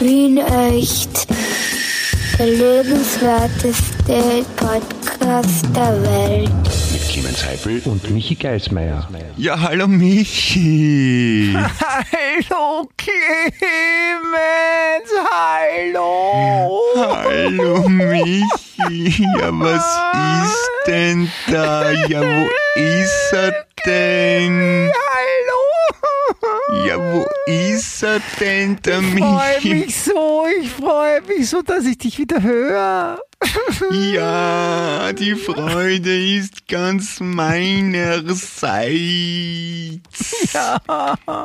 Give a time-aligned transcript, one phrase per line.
[0.00, 1.26] Wien echt.
[2.38, 6.50] Der lebenswerteste Podcast der Welt.
[6.92, 9.06] Mit Clemens Heifel und Michi Geismeier.
[9.36, 11.54] Ja, hallo Michi.
[11.54, 13.60] Hallo Clemens,
[15.30, 16.80] hallo.
[16.96, 19.26] Hallo Michi.
[19.38, 19.84] Ja, was
[20.44, 21.90] ist denn da?
[22.08, 23.52] Ja, wo ist er
[23.84, 24.90] denn?
[24.94, 25.69] Hallo.
[26.86, 29.74] Ja, wo ist er denn, der Ich freue Michi?
[29.74, 33.18] mich so, ich freue mich so, dass ich dich wieder höre.
[33.90, 38.90] Ja, die Freude ist ganz meinerseits.
[40.52, 40.78] Ja.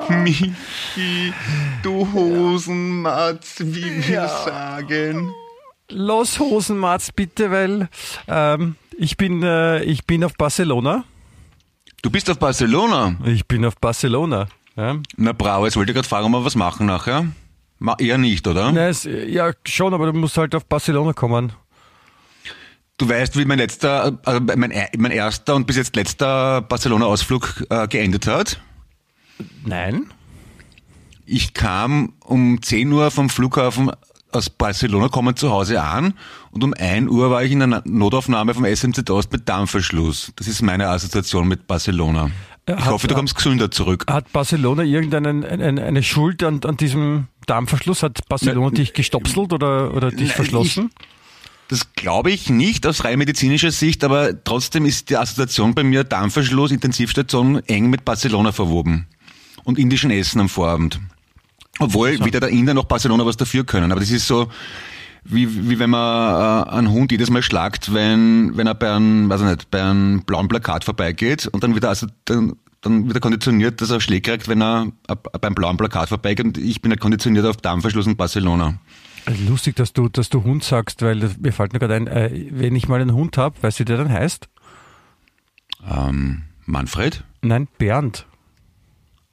[0.10, 1.34] Michi,
[1.82, 5.32] du Hosenmatz, wie wir sagen.
[5.90, 7.90] Los Hosenmatz bitte, weil
[8.28, 11.04] ähm, ich bin äh, ich bin auf Barcelona.
[12.02, 13.16] Du bist auf Barcelona.
[13.26, 14.48] Ich bin auf Barcelona.
[14.76, 17.28] Ja, Na bravo, jetzt wollte ich gerade fragen, ob wir was machen nachher.
[18.00, 18.72] Eher nicht, oder?
[18.72, 21.54] Na, es, ja schon, aber du musst halt auf Barcelona kommen.
[22.98, 27.88] Du weißt, wie mein letzter, also mein, mein erster und bis jetzt letzter Barcelona-Ausflug äh,
[27.88, 28.62] geendet hat.
[29.66, 30.14] Nein.
[31.26, 33.92] Ich kam um 10 Uhr vom Flughafen
[34.32, 36.14] aus Barcelona, komme zu Hause an
[36.52, 40.32] und um 1 Uhr war ich in einer Notaufnahme vom SMZ Ost mit Darmverschluss.
[40.36, 42.32] Das ist meine Assoziation mit Barcelona.
[42.68, 44.06] Ja, Ich hat- hoffe, du kommst gesünder zurück.
[44.10, 48.02] Hat Barcelona irgendeine eine, eine Schuld an, an diesem Darmverschluss?
[48.02, 50.92] Hat Barcelona Na, dich gestopselt oder, oder dich Nein, verschlossen?
[51.68, 56.04] Das glaube ich nicht aus rein medizinischer Sicht, aber trotzdem ist die Assoziation bei mir
[56.04, 59.08] Darmverschluss, Intensivstation eng mit Barcelona verwoben.
[59.64, 61.00] Und indischen Essen am Vorabend.
[61.80, 63.92] Obwohl weder der Inder noch Barcelona was dafür können.
[63.92, 64.48] Aber das ist so,
[65.26, 69.30] wie, wie wenn man äh, einen Hund jedes Mal schlagt, wenn, wenn er bei einem,
[69.30, 73.08] weiß ich nicht, bei einem blauen Plakat vorbeigeht und dann wird er also, dann, dann
[73.08, 76.58] wird er konditioniert, dass er Schläge kriegt, wenn er äh, beim blauen Plakat vorbeigeht und
[76.58, 78.80] ich bin halt konditioniert auf Darmverschluss in Barcelona.
[79.48, 82.76] Lustig, dass du, dass du Hund sagst, weil mir fällt mir gerade ein, äh, wenn
[82.76, 84.48] ich mal einen Hund habe, weißt du, wie der dann heißt?
[85.90, 87.24] Ähm, Manfred?
[87.42, 88.28] Nein, Bernd.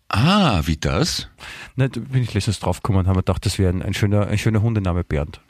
[0.08, 1.28] Ah, wie das?
[1.76, 4.38] Nein, da bin ich letztens draufgekommen, haben wir gedacht, das wäre ein, ein, schöner, ein
[4.38, 5.40] schöner Hundename, Bernd.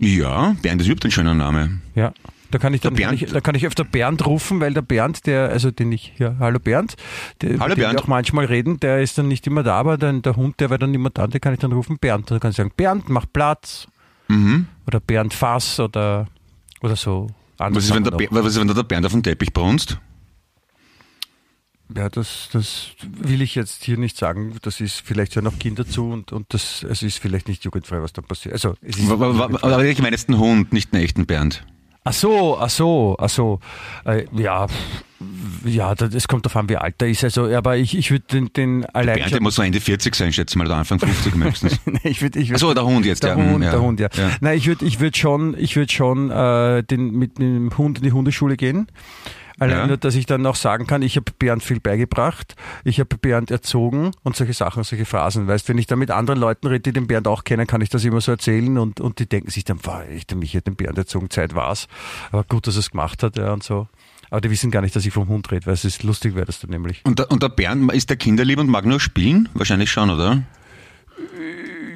[0.00, 1.80] Ja, Bernd ist überhaupt ein schöner Name.
[1.94, 2.12] Ja.
[2.50, 5.26] Da kann ich dann kann ich, da kann ich öfter Bernd rufen, weil der Bernd,
[5.26, 6.96] der, also den ich hier, hallo Bernd,
[7.42, 7.94] der, Hallo dem Bernd.
[7.94, 10.68] wir auch manchmal reden, der ist dann nicht immer da, aber dann, der Hund, der
[10.68, 12.28] wäre dann immer da, den kann ich dann rufen, Bernd.
[12.28, 13.86] Da kann ich sagen, Bernd, mach Platz.
[14.26, 14.66] Mhm.
[14.86, 16.26] Oder Bernd Fass oder,
[16.80, 17.28] oder so.
[17.58, 20.00] Was ist, wenn der, was ist, wenn der Bernd auf den Teppich brunst?
[21.94, 22.00] Noch.
[22.00, 24.56] Ja, das, das will ich jetzt hier nicht sagen.
[24.62, 28.00] Das ist vielleicht hören auch Kinder zu und, und das, es ist vielleicht nicht jugendfrei,
[28.02, 28.52] was da passiert.
[28.54, 31.64] Also, es ist wa- wa- Aber ich meine jetzt einen Hund, nicht einen echten Bernd.
[32.02, 33.60] Ach so, ach so, ach so.
[34.06, 34.66] Äh, ja,
[35.66, 37.22] ja, das es kommt darauf an, wie alt er ist.
[37.24, 40.32] Also, aber ich, ich würde den, den allein Bernd, der muss so Ende 40 sein,
[40.32, 41.78] schätze mal, oder Anfang 50 höchstens.
[42.02, 43.70] Ich würde, ich würd, Ach so, der Hund jetzt, der ja, Hund, ja.
[43.72, 44.08] der Hund, ja.
[44.16, 44.30] Ja.
[44.40, 48.04] Nein, ich würde, ich würde schon, ich würde schon äh, den, mit dem Hund in
[48.04, 48.86] die Hundeschule gehen.
[49.60, 49.86] Allein Ja.
[49.86, 53.50] nur, dass ich dann auch sagen kann, ich habe Bernd viel beigebracht, ich habe Bernd
[53.50, 55.46] erzogen und solche Sachen, solche Phrasen.
[55.46, 57.90] Weißt, wenn ich da mit anderen Leuten rede, die den Bernd auch kennen, kann ich
[57.90, 60.76] das immer so erzählen und, und die denken sich dann, war ich, mich hat den
[60.76, 61.88] Bernd erzogen, Zeit war's.
[62.32, 63.86] Aber gut, dass er es gemacht hat, ja, und so.
[64.30, 66.46] Aber die wissen gar nicht, dass ich vom Hund rede, weil es ist lustig, wäre
[66.46, 67.02] das dann nämlich.
[67.04, 69.48] Und der, und der Bernd, ist der kinderlieb und mag nur spielen?
[69.54, 70.42] Wahrscheinlich schon, oder?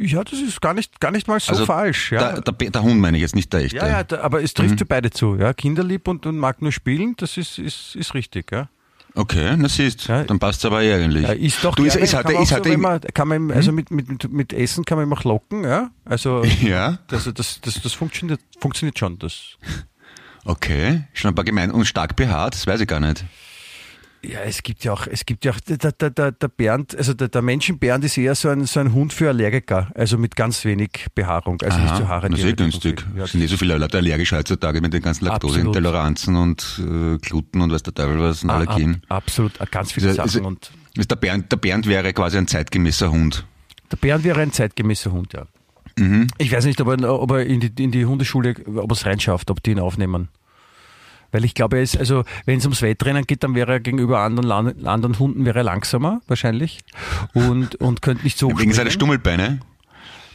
[0.00, 2.12] Ja, das ist gar nicht, gar nicht mal so Also falsch.
[2.12, 2.32] Ja.
[2.32, 3.77] Der, der, der Hund meine ich jetzt, nicht der echte.
[3.77, 4.55] Ja, ja, aber es Mhm.
[4.56, 5.37] trifft für beide zu.
[5.37, 8.50] Ja, kinderlieb und, und mag nur spielen, das ist, ist, ist richtig.
[8.53, 8.69] Ja.
[9.16, 10.25] Okay, na siehst, Ja.
[10.25, 11.25] dann passt's aber eh eigentlich.
[11.41, 13.50] Ist doch du, ist, gerne, ist halt, kann man ist halt, so, man, kann man,
[13.53, 15.91] also mit, mit, mit, mit Essen kann man immer auch locken, ja.
[16.04, 19.16] Also, ja, also das, das, das funktioniert, funktioniert schon.
[19.21, 19.56] Das.
[20.44, 23.25] okay, schon ein paar gemein und stark behaart, das weiß ich gar nicht.
[24.27, 27.12] Ja, es gibt ja auch, es gibt ja auch, der, der, der, der Bernd, also
[27.15, 30.65] der, der Menschenbernd ist eher so ein, so ein Hund für Allergiker, also mit ganz
[30.65, 32.31] wenig Behaarung, also nicht so Haare.
[32.31, 33.05] das ist eh günstig.
[33.17, 35.27] Ja, sind eh so viele Leute allergisch heutzutage mit den ganzen.
[35.27, 39.03] Laktoseintoleranzen und äh, Gluten und weiß der Teufel was und ab, Allergien.
[39.09, 40.29] absolut, äh, ganz viele Also, Sachen.
[40.31, 43.45] also, und ist der, Bernd, der Bernd wäre quasi ein zeitgemäßer Hund.
[43.91, 45.47] der Bernd wäre ein zeitgemäßer Hund, ja.
[45.98, 46.27] Mhm.
[46.39, 49.07] Ich weiß nicht, ob er, ob er in, die, in die Hundeschule, ob er es
[49.07, 50.28] reinschafft, ob die ihn aufnehmen.
[51.34, 54.21] Weil ich glaube, er ist, also wenn es ums Wettrennen geht, dann wäre er gegenüber
[54.21, 56.84] anderen, anderen Hunden wäre er langsamer wahrscheinlich
[57.33, 58.92] und, und könnte nicht so Wegen seiner.
[58.92, 59.59] Stummelbeine.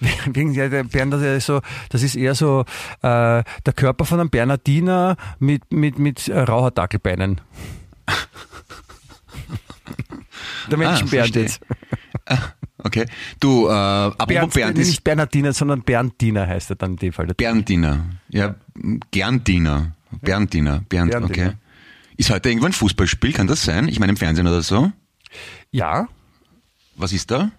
[0.26, 2.66] Wegen der Bernd, das ist so, das ist eher so
[3.02, 7.40] äh, der Körper von einem Bernardiner mit, mit, mit äh, Rauhaardackelbeinen.
[10.70, 11.44] der Menschenbernd verstehe.
[11.44, 11.62] jetzt.
[12.82, 13.08] Okay.
[13.42, 17.12] Du, äh, apropos Bernd, Bernd, ist nicht Bernardiner, sondern Berndiner heißt er dann in dem
[17.12, 17.28] Fall.
[17.28, 18.06] Berndiner.
[18.30, 18.56] Ja,
[19.12, 19.98] Gerndiener.
[20.22, 20.82] Berndiner.
[20.90, 21.26] Bernd, Berndiner.
[21.50, 21.52] okay.
[22.18, 23.88] Ist heute irgendwo ein Fußballspiel, kann das sein?
[23.88, 24.92] Ich meine im Fernsehen oder so?
[25.72, 26.08] Ja,
[26.98, 27.52] Was ist da?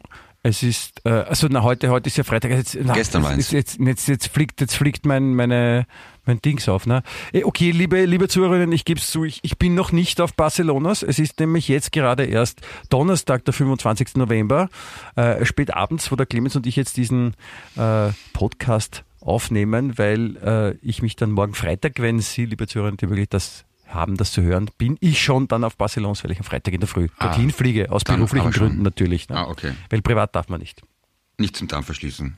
[0.43, 2.51] Es ist, äh, also na, heute, heute ist ja Freitag.
[2.53, 3.51] Jetzt, na, Gestern war es.
[3.51, 5.87] jetzt, jetzt, jetzt fliegt, jetzt fliegt mein, meine,
[6.25, 6.87] mein Dings auf.
[6.87, 7.03] Ne?
[7.33, 10.33] Eh, Okay, liebe, liebe Zuhörerinnen, ich gebe es zu, ich, ich bin noch nicht auf
[10.35, 11.03] Barcelonas.
[11.03, 14.17] Es ist nämlich jetzt gerade erst Donnerstag, der 25.
[14.17, 14.71] November,
[15.15, 17.35] äh, spät abends, wo der Clemens und ich jetzt diesen
[17.77, 23.09] äh, Podcast aufnehmen, weil äh, ich mich dann morgen Freitag, wenn Sie, liebe Zuhörerinnen, die
[23.09, 26.45] wirklich das haben, das zu hören, bin ich schon dann auf Barcelonas, weil ich am
[26.45, 28.51] Freitag in der Früh Ah, dorthin fliege, aus beruflichen.
[28.53, 29.29] Gründen natürlich.
[29.29, 29.37] Ne?
[29.37, 29.73] Ah, okay.
[29.89, 30.83] Weil privat darf man nicht.
[31.39, 32.37] Nicht zum Darm verschließen.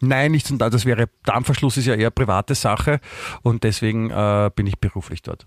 [0.00, 0.70] Nein, nicht zum Teil.
[0.70, 3.00] Das wäre Darmverschluss ist ja eher private Sache
[3.42, 5.44] und deswegen äh, bin ich beruflich dort.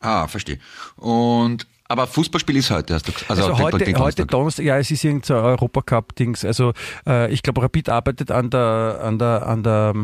[0.00, 0.58] Ah, verstehe.
[0.96, 3.30] Und aber Fußballspiel ist heute, hast du gesagt.
[3.30, 4.28] Also, den- heute, den heute Donnerstag.
[4.28, 6.44] Donnerstag, ja, es ist irgendein Europacup-Dings.
[6.44, 6.72] Also
[7.06, 9.94] äh, ich glaube, Rapid arbeitet an der, an der, an der,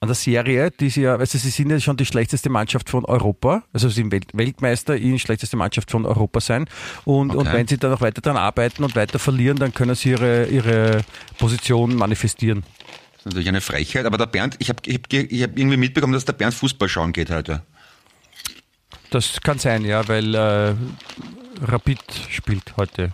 [0.00, 3.04] an der Serie, die sie ja, also sie sind ja schon die schlechteste Mannschaft von
[3.04, 6.66] Europa, also sie sind Welt, Weltmeister in schlechteste Mannschaft von Europa sein.
[7.04, 7.52] Und, und Okay.
[7.52, 11.00] wenn sie dann noch weiter daran arbeiten und weiter verlieren, dann können sie ihre, ihre
[11.38, 12.62] Position manifestieren.
[13.12, 15.76] Das ist natürlich eine Frechheit, aber der Bernd, ich habe ich hab, ich hab irgendwie
[15.76, 17.62] mitbekommen, dass der Bernd Fußball schauen geht heute.
[19.10, 20.74] Das kann sein, ja, weil äh,
[21.62, 22.00] Rapid
[22.30, 23.12] spielt heute.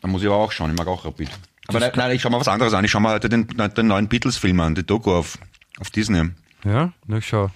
[0.00, 1.30] Da muss ich aber auch schauen, ich mag auch Rapid.
[1.68, 2.84] Aber nein, nein, ich schau mal was anderes an.
[2.84, 5.38] Ich schau mal heute den, den neuen Beatles-Film an, die Doku auf,
[5.80, 6.30] auf Disney.
[6.64, 7.50] Ja, na schau.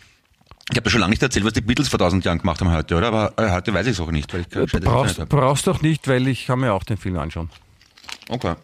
[0.70, 2.96] Ich habe schon lange nicht erzählt, was die Beatles vor tausend Jahren gemacht haben heute,
[2.96, 3.08] oder?
[3.08, 5.18] Aber äh, heute weiß ich es auch nicht, weil ich kein Du gescheites Internet brauchst,
[5.18, 5.28] hab.
[5.28, 7.50] brauchst doch nicht, weil ich kann mir auch den Film anschauen.
[8.28, 8.54] Okay.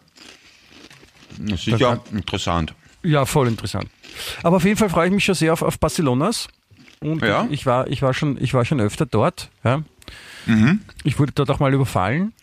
[1.37, 2.73] Das ist ja interessant.
[3.03, 3.87] Ja, voll interessant.
[4.43, 6.47] Aber auf jeden Fall freue ich mich schon sehr auf, auf Barcelonas.
[7.01, 7.47] Und Ja?
[7.49, 9.49] ich, war, ich, war schon, ich war schon öfter dort.
[9.63, 9.83] Ja.
[10.45, 10.81] Mhm.
[11.03, 12.33] Ich wurde dort auch mal überfallen.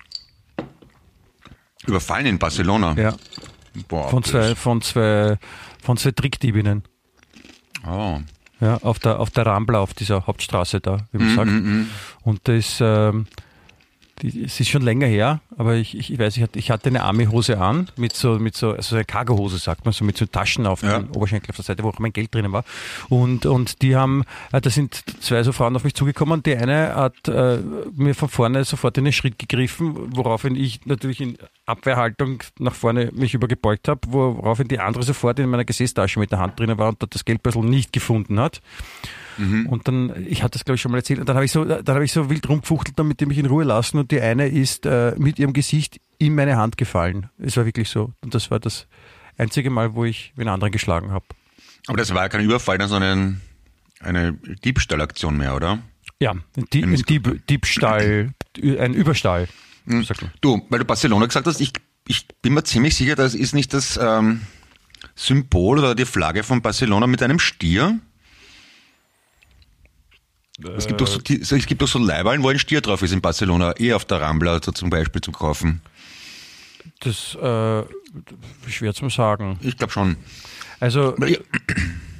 [1.87, 2.94] Überfallen in Barcelona.
[2.99, 3.14] Ja.
[3.88, 5.38] Boah, Von zwei, von zwei,
[5.82, 6.82] von zwei Trickdiebinnen.
[7.87, 8.20] Oh.
[8.61, 12.26] Ja, auf der, auf der Rambla, auf dieser Hauptstraße da, wie man Mhm, sagt.
[12.26, 13.26] Und das, ähm,
[14.22, 16.88] die, es ist schon länger her, aber ich, ich, ich weiß, ich hatte, ich hatte
[16.88, 20.26] eine Army-Hose an, mit so, mit so, also eine Cargo-Hose, sagt man, so mit so
[20.26, 20.98] Taschen auf Ja.
[21.00, 22.64] dem Oberschenkel auf der Seite, wo auch mein Geld drinnen war.
[23.08, 26.42] Und, und die haben, äh, da sind zwei so Frauen auf mich zugekommen.
[26.42, 27.58] Die eine hat äh,
[27.94, 31.36] mir von vorne sofort in den Schritt gegriffen, woraufhin ich natürlich in
[31.66, 36.38] Abwehrhaltung nach vorne mich übergebeugt habe, woraufhin die andere sofort in meiner Gesäßtasche mit der
[36.38, 38.60] Hand drinnen war und dort das Geldbeutel nicht gefunden hat.
[39.38, 41.64] Und dann, ich hatte das glaube ich schon mal erzählt, und dann habe ich so,
[41.64, 44.48] dann habe ich so wild rumgefuchtelt, damit die mich in Ruhe lassen und die eine
[44.48, 47.28] ist äh, mit ihrem Gesicht in meine Hand gefallen.
[47.38, 48.12] Es war wirklich so.
[48.22, 48.86] Und das war das
[49.36, 51.26] einzige Mal, wo ich einen anderen geschlagen habe.
[51.86, 53.40] Aber das war ja kein Überfall, sondern
[54.00, 55.78] eine Diebstahlaktion mehr, oder?
[56.18, 56.34] Ja,
[56.72, 59.48] die, Ein Dieb, Diebstahl, ein Überstall.
[60.02, 60.30] sagt man.
[60.40, 61.72] Du, weil du Barcelona gesagt hast, ich,
[62.08, 64.40] ich bin mir ziemlich sicher, das ist nicht das ähm,
[65.14, 67.98] Symbol oder die Flagge von Barcelona mit einem Stier.
[70.76, 73.20] Es gibt doch so, es gibt doch so Leihwahlen, wo ein Stier drauf ist in
[73.20, 75.82] Barcelona, eh auf der Rambla so zum Beispiel zu kaufen.
[77.00, 77.82] Das äh,
[78.70, 79.58] schwer zu sagen.
[79.61, 80.17] Ich glaube schon.
[80.81, 81.14] Also,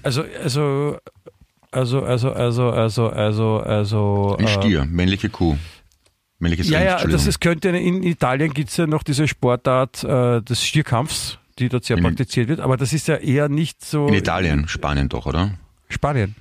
[0.03, 0.99] also, also,
[1.73, 4.37] also, also, also, also, also, also.
[4.39, 5.57] Ein äh, Stier, männliche Kuh.
[6.39, 10.05] Männliches Ja, Rind, ja, das ist, könnte in Italien gibt es ja noch diese Sportart
[10.05, 13.83] äh, des Stierkampfs, die dort sehr In- praktiziert wird, aber das ist ja eher nicht
[13.83, 14.09] so.
[14.09, 15.55] in Italien, Spanien doch, oder?
[15.89, 16.35] Spanien.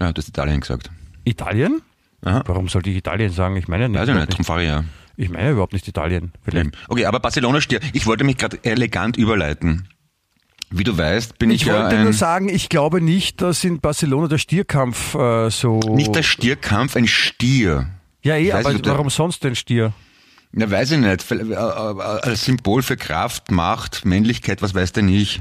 [0.00, 0.90] Ja, du hast Italien gesagt.
[1.28, 1.82] Italien?
[2.24, 2.42] Aha.
[2.46, 3.56] Warum sollte ich Italien sagen?
[3.56, 4.00] Ich meine nicht.
[4.08, 4.80] Ich nicht, darum fahre ich ja.
[4.80, 4.90] nicht.
[5.16, 6.32] Ich meine überhaupt nicht Italien.
[6.42, 6.70] Vielleicht.
[6.88, 7.80] Okay, aber Barcelona Stier.
[7.92, 9.88] Ich wollte mich gerade elegant überleiten.
[10.70, 13.64] Wie du weißt, bin ich, Ich ja wollte ein, nur sagen, ich glaube nicht, dass
[13.64, 15.78] in Barcelona der Stierkampf äh, so.
[15.78, 17.88] nicht der Stierkampf, ein Stier.
[18.22, 19.92] Ja, eh, Ich aber nicht, warum sonst denn Stier?
[20.52, 21.30] Na, weiß ich nicht.
[21.30, 25.40] Äh, äh, Als Symbol für Kraft, Macht, Männlichkeit, was weiß denn ich,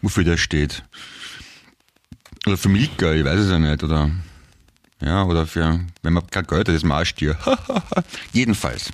[0.00, 0.84] wofür der steht.
[2.46, 3.82] Oder für Milka, ich weiß es ja nicht.
[3.82, 4.10] Oder
[5.00, 7.36] ja, oder für, wenn man kein Geld hat, ist man auch Stier.
[8.32, 8.90] Jedenfalls.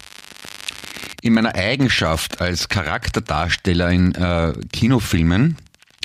[1.23, 5.57] In meiner Eigenschaft als Charakterdarsteller in äh, Kinofilmen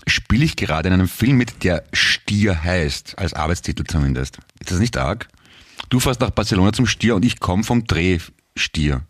[0.07, 4.37] spiele ich gerade in einem Film mit, der Stier heißt, als Arbeitstitel zumindest.
[4.59, 5.27] Ist das nicht arg?
[5.89, 8.19] Du fährst nach Barcelona zum Stier und ich komme vom Dreh
[8.55, 9.01] Stier.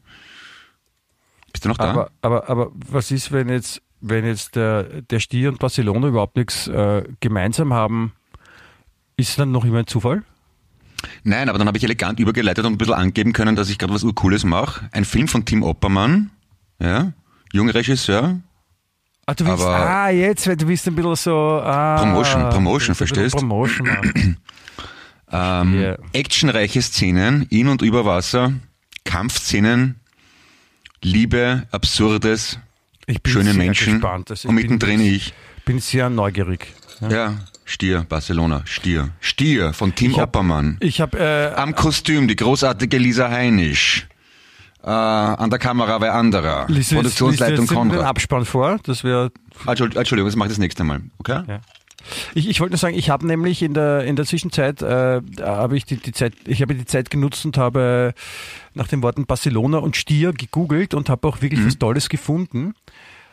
[1.52, 1.92] Bist du noch da?
[1.92, 6.38] Aber, aber, aber was ist, wenn jetzt, wenn jetzt der, der Stier und Barcelona überhaupt
[6.38, 8.14] nichts äh, gemeinsam haben?
[9.16, 10.24] Ist dann noch immer ein Zufall?
[11.24, 13.94] Nein, aber dann habe ich elegant übergeleitet und ein bisschen angeben können, dass ich gerade
[13.94, 14.88] was Urcooles mache.
[14.92, 16.32] Ein Film von Tim Oppermann,
[16.80, 17.14] ja,
[17.54, 18.40] junger Regisseur.
[19.26, 21.62] Ah, du Aber- ah, jetzt, weil du bist ein bisschen so.
[21.64, 23.36] Ah, Promotion, Promotion, du verstehst?
[23.36, 24.38] Promotion machen.
[25.32, 25.96] Ähm, Ja.
[26.12, 28.52] Actionreiche Szenen, in und über Wasser,
[29.06, 30.00] Kampfszenen,
[31.04, 32.58] Liebe, Absurdes,
[33.28, 34.32] schöne Menschen gespannt.
[34.32, 35.36] Also und mittendrin ich.
[35.66, 36.74] bin sehr neugierig.
[37.02, 37.10] Ja.
[37.12, 37.34] Ja,
[37.70, 39.10] Stier, Barcelona, Stier.
[39.20, 40.78] Stier von Tim Ich hab- Oppermann.
[40.80, 44.08] Ich habe äh, Am Kostüm die großartige Lisa Heinisch.
[44.84, 46.66] Äh, an der Kamera war anderer.
[46.70, 48.06] Jetzt- Produktionsleitung lies jetzt den Konrad.
[48.06, 49.32] Abspann vor, das wäre
[49.68, 51.02] Entschuld- Entschuldigung, das mache ich das nächste Mal.
[51.20, 51.44] Okay?
[51.48, 51.60] Ja.
[52.34, 55.78] Ich, ich wollte nur sagen, ich habe nämlich in der, in der Zwischenzeit, äh, habe
[55.78, 58.16] ich die, die Zeit, ich habe die Zeit genutzt und habe
[58.74, 62.74] nach den Worten Barcelona und Stier gegoogelt und habe auch wirklich was Tolles gefunden.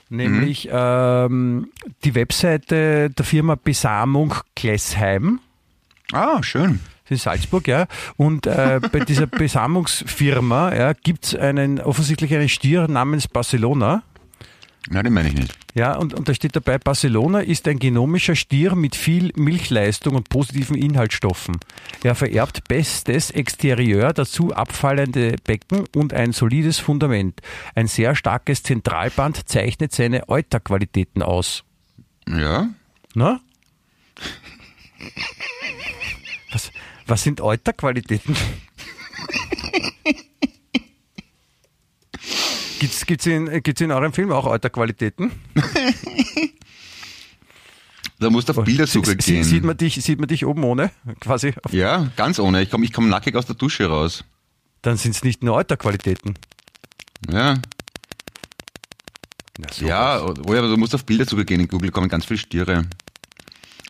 [0.09, 1.71] Nämlich ähm,
[2.05, 5.41] die Webseite der Firma Besamung Klessheim
[6.13, 6.79] Ah, schön.
[7.09, 7.87] in Salzburg, ja.
[8.17, 14.03] Und äh, bei dieser Besamungsfirma ja, gibt es einen offensichtlich einen Stier namens Barcelona.
[14.89, 15.53] Nein, den meine ich nicht.
[15.75, 20.29] Ja, und, und da steht dabei, Barcelona ist ein genomischer Stier mit viel Milchleistung und
[20.29, 21.59] positiven Inhaltsstoffen.
[22.05, 27.41] Er vererbt bestes Exterieur, dazu abfallende Becken und ein solides Fundament.
[27.75, 31.65] Ein sehr starkes Zentralband zeichnet seine Euterqualitäten aus.
[32.29, 32.69] Ja?
[33.15, 33.41] Na?
[36.53, 36.71] Was,
[37.07, 38.37] was sind Euterqualitäten?
[42.79, 45.31] Gibt's, gibt's, in, gibt's in eurem Film auch Euterqualitäten?
[48.19, 49.45] Da musst du auf Bildersuche Sie- gehen.
[49.45, 50.91] Sieht man dich, sieht man dich oben ohne?
[51.21, 51.53] Quasi.
[51.71, 52.63] Ja, ganz ohne.
[52.63, 54.25] Ich komme ich komm nackig aus der Dusche raus.
[54.81, 56.39] dann sind es nicht nur Euterqualitäten.
[57.31, 57.57] Ja.
[59.59, 61.61] Na, Ja, oh ja, aber du musst auf Bildersuche gehen.
[61.61, 62.87] In Google kommen ganz viele Stiere.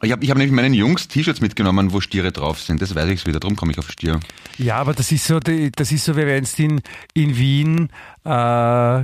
[0.06, 2.80] Ich habe ich hab nämlich meinen Jungs T-Shirts mitgenommen, wo Stiere drauf sind.
[2.80, 3.40] Das weiß ich wieder.
[3.40, 4.20] Darum komme ich auf Stier.
[4.56, 6.80] Ja, aber das ist so, das ist so, wie wenn du in,
[7.12, 7.88] in Wien,
[8.25, 8.28] äh,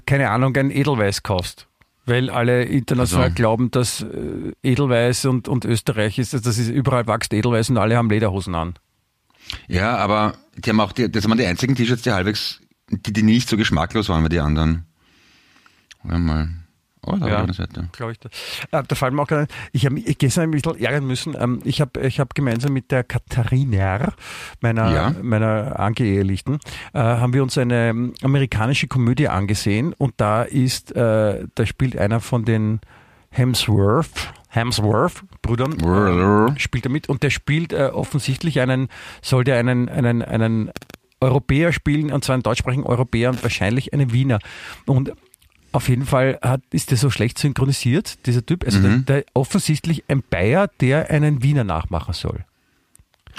[0.07, 1.67] keine Ahnung, ein Edelweiß kaufst.
[2.07, 3.35] Weil alle international Also.
[3.35, 7.97] glauben, dass äh, Edelweiß und, und Österreich ist, das ist überall wächst Edelweiß und alle
[7.97, 8.75] haben Lederhosen an.
[9.67, 13.23] Ja, aber die haben auch die, das waren die einzigen T-Shirts, die halbwegs, die, die
[13.23, 14.87] nicht so geschmacklos waren wie die anderen.
[16.05, 16.49] Warte mal.
[17.05, 17.47] Oh, da Ja.
[17.93, 18.19] glaube ich.
[18.21, 18.29] Da,
[18.81, 21.35] äh, da fallen mir auch gerade ich habe mich gestern ein bisschen ärgern müssen.
[21.39, 24.13] Ähm, ich habe ich hab gemeinsam mit der Katharina,
[24.61, 25.15] meiner, Ja.
[25.23, 26.59] meiner Angeehelichten,
[26.95, 31.97] äh, haben wir uns eine ähm, amerikanische Komödie angesehen und da ist, äh, da spielt
[31.99, 32.81] einer von den
[33.31, 38.89] Hemsworth, Hemsworth Brüdern, äh, spielt er mit und der spielt äh, offensichtlich einen,
[39.23, 40.71] soll der einen, einen, einen
[41.21, 44.39] Europäer spielen, und zwar einen deutschsprachigen Europäer und wahrscheinlich einen Wiener.
[44.87, 45.13] Und
[45.73, 48.65] auf jeden Fall hat, ist der so schlecht synchronisiert, dieser Typ.
[48.65, 49.05] Also Mhm.
[49.07, 52.45] der, der offensichtlich ein Bayer, der einen Wiener nachmachen soll.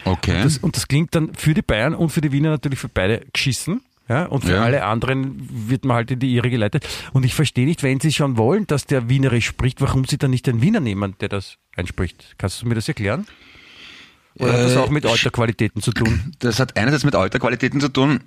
[0.06, 0.42] Okay.
[0.44, 3.24] Das, und das klingt dann für die Bayern und für die Wiener natürlich für beide
[3.32, 3.82] geschissen.
[4.10, 4.63] Ja, und für Ja.
[4.63, 6.86] alle anderen wird man halt in die Irre geleitet.
[7.13, 10.32] Und ich verstehe nicht, wenn sie schon wollen, dass der Wienerisch spricht, warum sie dann
[10.32, 12.36] nicht den Wiener nehmen, der das einspricht.
[12.38, 13.25] Kannst du mir das erklären?
[14.40, 16.34] Oder hat das Äh, auch mit Alterqualitäten zu tun?
[16.40, 18.20] Das hat einerseits mit Alterqualitäten zu tun,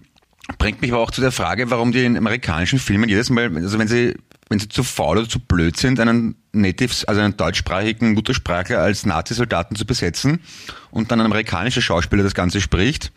[0.59, 3.78] bringt mich aber auch zu der Frage, warum die in amerikanischen Filmen jedes Mal, also
[3.78, 4.14] wenn sie,
[4.49, 9.05] wenn sie zu faul oder zu blöd sind, einen Natives, also einen deutschsprachigen Muttersprachler als
[9.07, 10.40] Nazisoldaten zu besetzen
[10.90, 13.12] und dann ein amerikanischer Schauspieler das Ganze spricht,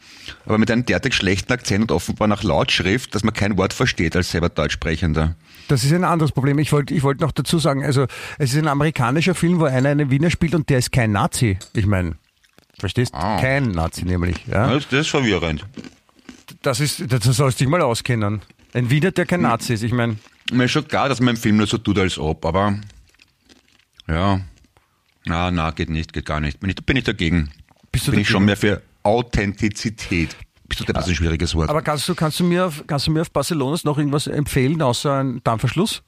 [0.45, 4.15] aber mit einem derartig schlechten Akzent und offenbar nach Lautschrift, dass man kein Wort versteht
[4.15, 5.35] als selber Deutschsprechender.
[5.67, 6.57] Das ist ein anderes Problem.
[6.57, 8.07] Ich wollte ich wollte noch dazu sagen, also
[8.39, 11.59] es ist ein amerikanischer Film, wo einer einen Wiener spielt und der ist kein Nazi.
[11.73, 12.15] Ich meine,
[12.79, 13.13] verstehst?
[13.13, 13.39] Ah.
[13.39, 14.47] Kein Nazi nämlich.
[14.47, 14.73] Ja?
[14.73, 15.63] Das, das ist verwirrend.
[16.61, 18.41] Das ist, das sollst du dich mal auskennen.
[18.73, 19.83] Ein Wiener, der kein Nazi ist.
[19.83, 20.17] Ich meine,
[20.51, 22.79] Mir ist schon klar, dass man im Film nur so tut, als ob, aber
[24.07, 24.41] ja.
[25.25, 26.59] Na, na, geht nicht, geht gar nicht.
[26.59, 27.51] Bin ich, bin ich dagegen.
[27.91, 28.31] Bist du bin ich dagegen?
[28.37, 30.35] schon mehr für Authentizität.
[30.67, 31.69] Bist du das ist ein schwieriges Wort.
[31.69, 34.81] aber kannst du, kannst du mir auf, kannst du mir auf Barcelonas noch irgendwas empfehlen,
[34.81, 36.03] außer ein Dampfverschluss?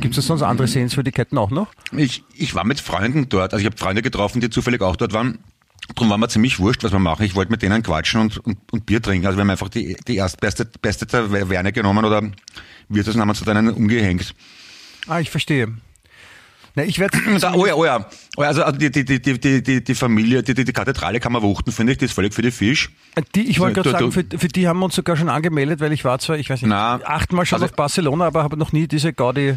[0.00, 1.68] Gibt es sonst andere Sehenswürdigkeiten auch noch?
[1.96, 5.12] Ich, ich war mit Freunden dort, also ich habe Freunde getroffen, die zufällig auch dort
[5.12, 5.38] waren.
[5.94, 7.24] Drum war mir ziemlich wurscht, was wir machen.
[7.24, 9.26] Ich wollte mit denen quatschen und, und, und Bier trinken.
[9.26, 12.22] Also wir haben einfach die, die erstbeste beste Taverne genommen oder
[12.88, 14.34] Wirtes haben wir zu denen umgehängt.
[15.08, 15.74] Ah, ich verstehe.
[16.74, 17.18] Na, ich werde
[17.54, 18.06] oh ja, oh ja.
[18.36, 21.20] Oh ja, Also also die, die, die, die, die, die, Familie, die, die, die Kathedrale
[21.20, 22.90] kann man wuchten, finde ich, die ist völlig für die Fisch.
[23.34, 25.80] Die, ich wollte Du- gerade sagen, für, für die haben wir uns sogar schon angemeldet,
[25.80, 28.56] weil ich war zwar, ich weiß nicht, Na, achtmal schon also- auf Barcelona, aber habe
[28.56, 29.56] noch nie diese Gaudi,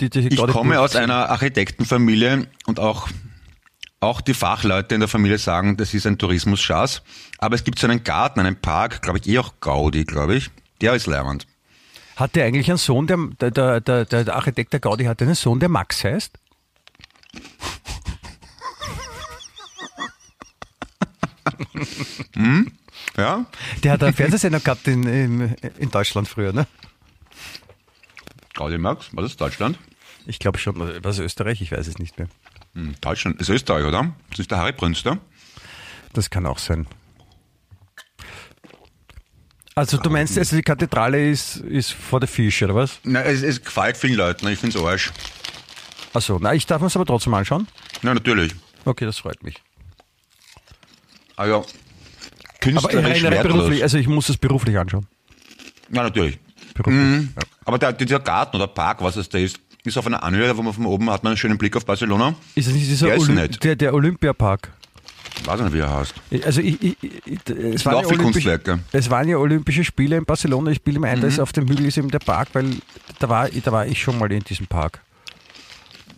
[0.00, 3.08] die, diese Ich Gaudi komme aus einer Architektenfamilie und auch,
[4.00, 7.02] auch die Fachleute in der Familie sagen, das ist ein Tourismusschatz.
[7.38, 10.50] Aber es gibt so einen Garten, einen Park, glaube ich, eh auch Gaudi, glaube ich.
[10.80, 11.46] Der ist leerend.
[12.16, 15.60] Hat der eigentlich einen Sohn, der, der, der, der, Architekt der Gaudi hat einen Sohn,
[15.60, 16.38] der Max heißt?
[23.16, 23.46] Ja?
[23.82, 26.66] Der hat einen Fernsehsender gehabt in, in, in Deutschland früher, ne?
[28.54, 29.78] Gaudi Max, was ist Deutschland?
[30.26, 32.28] Ich glaube schon, was Österreich, ich weiß es nicht mehr.
[32.74, 34.12] Hm, Deutschland ist Österreich, oder?
[34.30, 35.18] Das ist der Harry Prinz da.
[36.12, 36.86] Das kann auch sein.
[39.74, 42.98] Also du meinst, also die Kathedrale ist, ist vor der Fisch, oder was?
[43.04, 45.12] Na, es, es gefällt vielen Leuten, ich finde es Arsch.
[46.12, 47.68] Achso, na, ich darf mir es aber trotzdem anschauen.
[48.02, 48.52] Ja, natürlich.
[48.84, 49.56] Okay, das freut mich.
[51.36, 51.66] Ah ja, Aber
[52.60, 53.54] künstlerisch rein, rein wertlos.
[53.56, 55.06] beruflich, also ich muss es beruflich anschauen.
[55.90, 56.38] Ja, natürlich.
[56.74, 57.00] Beruflich.
[57.00, 57.34] Mhm.
[57.64, 60.62] Aber der, dieser Garten oder Park, was es da ist, ist auf einer Anhöhe, wo
[60.62, 62.34] man von oben hat man einen schönen Blick auf Barcelona.
[62.54, 63.64] Ist es nicht dieser Der Olymp- nett.
[63.64, 64.70] der, der Olympiapark?
[65.40, 66.14] Ich weiß nicht, wie er heißt.
[66.44, 68.80] Also ich, ich, ich, es, waren ja Kunstwerke.
[68.92, 70.70] es waren ja Olympische Spiele in Barcelona.
[70.70, 72.66] Ich bilde mir ein, da ist auf dem Hügel ist eben der Park, weil
[73.20, 75.00] da war, da war ich schon mal in diesem Park.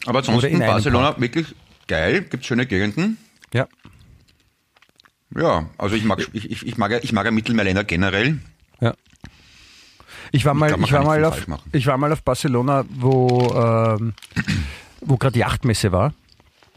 [0.06, 1.54] Aber ansonsten Barcelona wirklich
[1.86, 3.16] geil, gibt schöne Gegenden.
[3.54, 3.68] Ja.
[5.36, 8.38] Ja, also ich mag, ich, ich, mag, ja- ich mag ja Mittelmeerländer generell.
[8.80, 8.94] Ja.
[10.32, 14.14] Ich war mal, ich war mal auf, ich war mal auf Barcelona, wo, ähm,
[15.02, 16.12] wo gerade Yachtmesse war.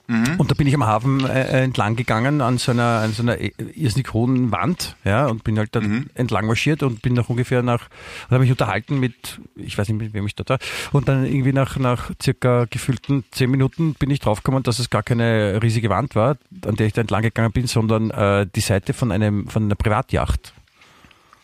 [0.08, 0.36] Mhm.
[0.38, 3.40] Und da bin ich am Hafen äh, entlang gegangen an so einer, an so einer
[3.40, 6.08] äh, irrsinnig hohen Wand, ja, und bin halt da Mhm.
[6.14, 7.90] entlang marschiert und bin nach ungefähr nach,
[8.30, 10.60] habe mich unterhalten mit, ich weiß nicht, mit wem ich dort war,
[10.92, 15.02] und dann irgendwie nach, nach circa gefühlten zehn Minuten bin ich draufgekommen, dass es gar
[15.02, 18.94] keine riesige Wand war, an der ich da entlang gegangen bin, sondern äh, die Seite
[18.94, 20.54] von einem, von einer Privatjacht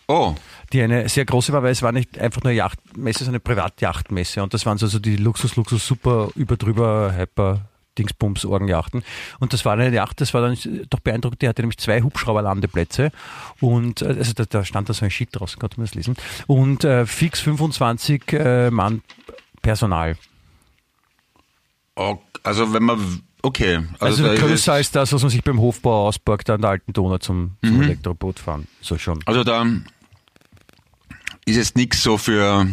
[0.07, 0.35] Oh,
[0.73, 3.55] die eine sehr große war, weil es war nicht einfach nur eine Yachtmesse, sondern eine
[3.55, 4.41] Privatjachtmesse.
[4.41, 7.61] Und das waren so also die Luxus, Luxus, super, überdrüber, hyper,
[7.97, 9.03] Dingsbums, Orgenjachten.
[9.39, 10.57] Und das war eine Yacht, das war dann
[10.89, 11.41] doch beeindruckend.
[11.41, 13.11] Die hatte nämlich zwei Hubschrauberlandeplätze.
[13.59, 16.15] Und, äh, also da, da stand da so ein Schild draußen, konnte man das lesen.
[16.47, 19.01] Und äh, fix 25 äh, Mann
[19.61, 20.17] Personal.
[22.43, 23.81] also wenn man, okay.
[23.99, 27.17] Also, ist größer als das, was man sich beim Hofbau ausborgt, an der alten Donau
[27.17, 28.67] zum, zum Elektroboot fahren.
[28.79, 29.19] So schon.
[29.25, 29.65] Also da
[31.45, 32.67] ist es nichts so für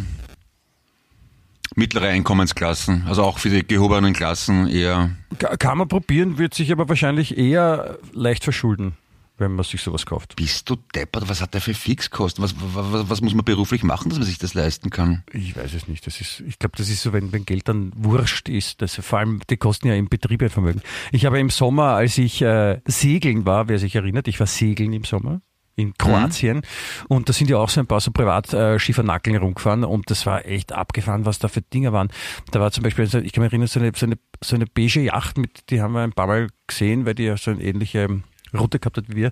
[1.75, 5.11] mittlere Einkommensklassen, also auch für die gehobenen Klassen eher.
[5.37, 8.93] Ka- Kann man probieren, wird sich aber wahrscheinlich eher leicht verschulden,
[9.37, 10.35] wenn man sich sowas kauft.
[10.35, 11.29] Bist du deppert?
[11.29, 12.43] Was hat der für Fixkosten?
[12.43, 15.23] Was, was, was muss man beruflich machen, dass man sich das leisten kann?
[15.31, 16.05] Ich weiß es nicht.
[16.05, 18.81] Das ist, ich glaube, das ist so, wenn, wenn Geld dann wurscht ist.
[18.81, 20.81] Das, vor allem, die kosten ja im Betrieb ein Vermögen.
[21.11, 24.91] Ich habe im Sommer, als ich äh, segeln war, wer sich erinnert, ich war segeln
[24.91, 25.41] im Sommer
[25.79, 26.61] in Kroatien
[27.07, 30.73] und da sind ja auch so ein paar so Privatschiffernackeln rumgefahren und das war echt
[30.73, 32.09] abgefahren, was da für Dinge waren.
[32.51, 34.65] Da war zum Beispiel, so- ich kann mich erinnern, so eine, so eine, so eine
[34.65, 37.61] beige Yacht, mit, die haben wir ein paar Mal gesehen, weil die ja so eine
[37.63, 38.21] ähnliche
[38.57, 39.31] Route gehabt hat wie wir.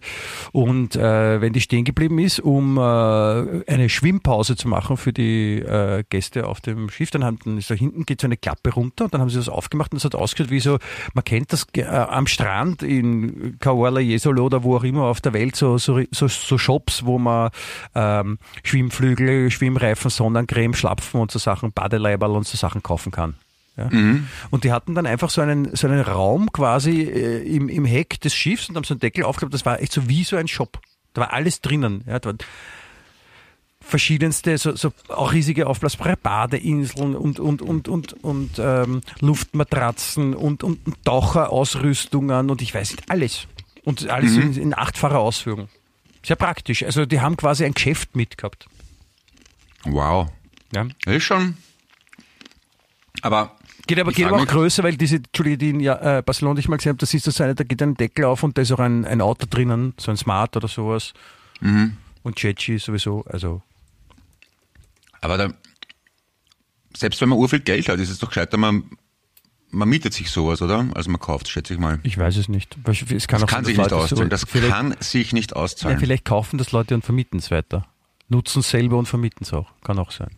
[0.51, 5.59] Und äh, wenn die stehen geblieben ist, um äh, eine Schwimmpause zu machen für die
[5.59, 8.73] äh, Gäste auf dem Schiff, dann, haben, dann ist da hinten geht so eine Klappe
[8.73, 10.77] runter und dann haben sie das aufgemacht und es hat ausgeschaut wie so,
[11.13, 15.33] man kennt das äh, am Strand in Kaorla, Jesolo oder wo auch immer auf der
[15.33, 17.51] Welt, so, so, so, so Shops, wo man
[17.95, 23.35] ähm, Schwimmflügel, Schwimmreifen, Sonnencreme, Schlapfen und so Sachen, Badeleiberl und so Sachen kaufen kann.
[23.77, 23.89] Ja.
[24.49, 28.19] Und die hatten dann einfach so einen, so einen Raum quasi äh, im, im Heck
[28.21, 29.53] des Schiffs und haben so einen Deckel aufgeklappt.
[29.53, 30.79] Das war echt so wie so ein Shop.
[31.13, 32.03] Da war alles drinnen.
[32.07, 32.39] Ja, da waren
[33.87, 40.63] verschiedenste, so, so auch riesige aufblasbare Badeinseln und, und, und, und, und ähm, Luftmatratzen und,
[40.63, 43.47] und Taucherausrüstungen und ich weiß nicht, alles.
[43.83, 45.69] Und alles in, in achtfacher Ausführung.
[46.21, 46.83] Sehr praktisch.
[46.83, 48.67] Also die haben quasi ein Geschäft mitgehabt.
[49.85, 50.27] Wow.
[50.73, 50.85] Ja.
[51.05, 51.55] Das ist schon.
[53.21, 53.56] Aber
[53.87, 56.21] Geht aber, Ich geht aber auch mich- größer, weil diese, Entschuldige, die in ja, äh,
[56.21, 58.25] Barcelona, die ich mal gesehen habe, da siehst du so eine, da geht ein Deckel
[58.25, 61.13] auf und da ist auch ein, ein Auto drinnen, so ein Smart oder sowas.
[61.61, 61.97] Mhm.
[62.23, 63.61] Und Jetski sowieso, also.
[65.21, 65.53] Aber da,
[66.95, 68.83] selbst wenn man urviel Geld hat, ist es doch gescheiter, man,
[69.69, 70.87] man mietet sich sowas, oder?
[70.93, 71.99] Also man kauft, schätze ich mal.
[72.03, 72.77] Ich weiß es nicht.
[72.85, 74.29] Es kann, Das kann sich dass nicht Leute auszahlen.
[74.29, 75.99] Das kann sich nicht ja, auszahlen.
[75.99, 77.87] vielleicht kaufen das Leute und vermieten es weiter.
[78.29, 79.71] Nutzen es selber und vermieten es auch.
[79.83, 80.29] Kann auch sein.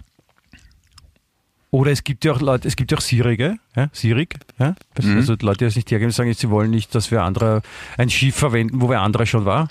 [1.71, 5.17] Oder es gibt ja auch Leute, es gibt ja auch Sierige, ja, Sierig, ja, Mhm.
[5.17, 7.61] also Leute, die das nicht hergeben, sagen, sie wollen nicht, dass wir andere
[7.97, 9.69] ein Schiff verwenden, wo wer anderer schon war.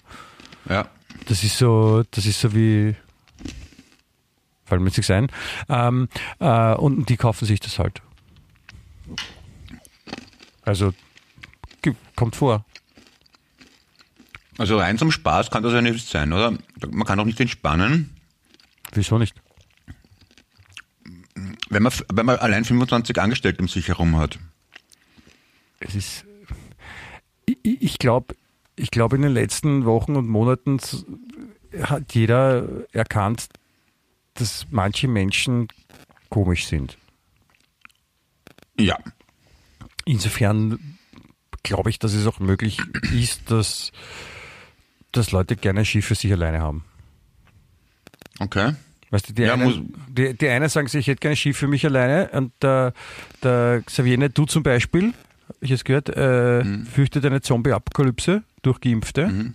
[0.68, 0.88] Ja.
[1.26, 2.94] Das ist so, das ist so wie,
[4.64, 5.26] fallen mir nichts ein.
[5.68, 6.08] Ähm,
[6.38, 8.00] äh, und die kaufen sich das halt.
[10.62, 10.92] Also
[12.14, 12.64] kommt vor.
[14.58, 16.52] Also rein zum Spaß kann das ja nicht sein, oder?
[16.90, 18.14] Man kann auch nicht entspannen,
[18.92, 19.34] Wieso nicht?
[21.68, 24.38] Wenn man, wenn man allein 25 Angestellte um sich herum hat.
[25.80, 26.24] Es ist,
[27.46, 28.34] ich, ich glaube,
[28.76, 30.80] ich glaube in den letzten Wochen und Monaten
[31.82, 33.48] hat jeder erkannt,
[34.34, 35.68] dass manche Menschen
[36.28, 36.96] komisch sind.
[38.78, 38.98] Ja.
[40.04, 40.98] Insofern
[41.62, 42.80] glaube ich, dass es auch möglich
[43.12, 43.92] ist, dass,
[45.12, 46.84] dass Leute gerne ein Schiff für sich alleine haben.
[48.38, 48.74] Okay.
[49.10, 51.66] Weißt du, die, Ja, einen, die, die einen sagen sich, ich hätte gerne Schiff für
[51.68, 52.92] mich alleine und der,
[53.42, 55.14] der Xavier, du zum Beispiel,
[55.60, 56.84] ich jetzt gehört, äh, Mhm.
[56.86, 59.28] fürchtet eine Zombie-Apokalypse durch Geimpfte.
[59.28, 59.54] Mhm.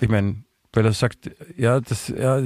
[0.00, 0.36] Ich meine,
[0.72, 2.38] weil er sagt, ja, das, ja,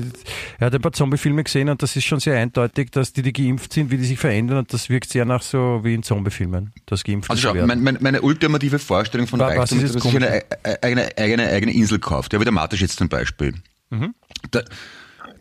[0.58, 3.32] er hat ein paar Zombie-Filme gesehen und das ist schon sehr eindeutig, dass die, die
[3.32, 6.72] geimpft sind, wie die sich verändern und das wirkt sehr nach so wie in Zombie-Filmen,
[6.84, 10.04] das geimpft Also schau, mein, mein, meine ultimative Vorstellung von Wa- was Reichtum ist dass
[10.04, 10.44] man sich komisch?
[10.62, 12.34] eine eigene, eigene, eigene Insel kauft.
[12.34, 13.54] Ja, wie der Matisch jetzt zum Beispiel.
[13.88, 14.14] Mhm.
[14.50, 14.60] Da,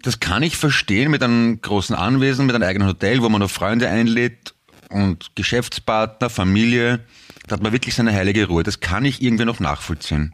[0.08, 3.52] das kann ich verstehen mit einem großen Anwesen, mit einem eigenen Hotel, wo man noch
[3.52, 4.54] Freunde einlädt
[4.90, 7.02] und Geschäftspartner, Familie.
[7.46, 8.64] Da hat man wirklich seine heilige Ruhe.
[8.64, 10.34] Das kann ich irgendwie noch nachvollziehen.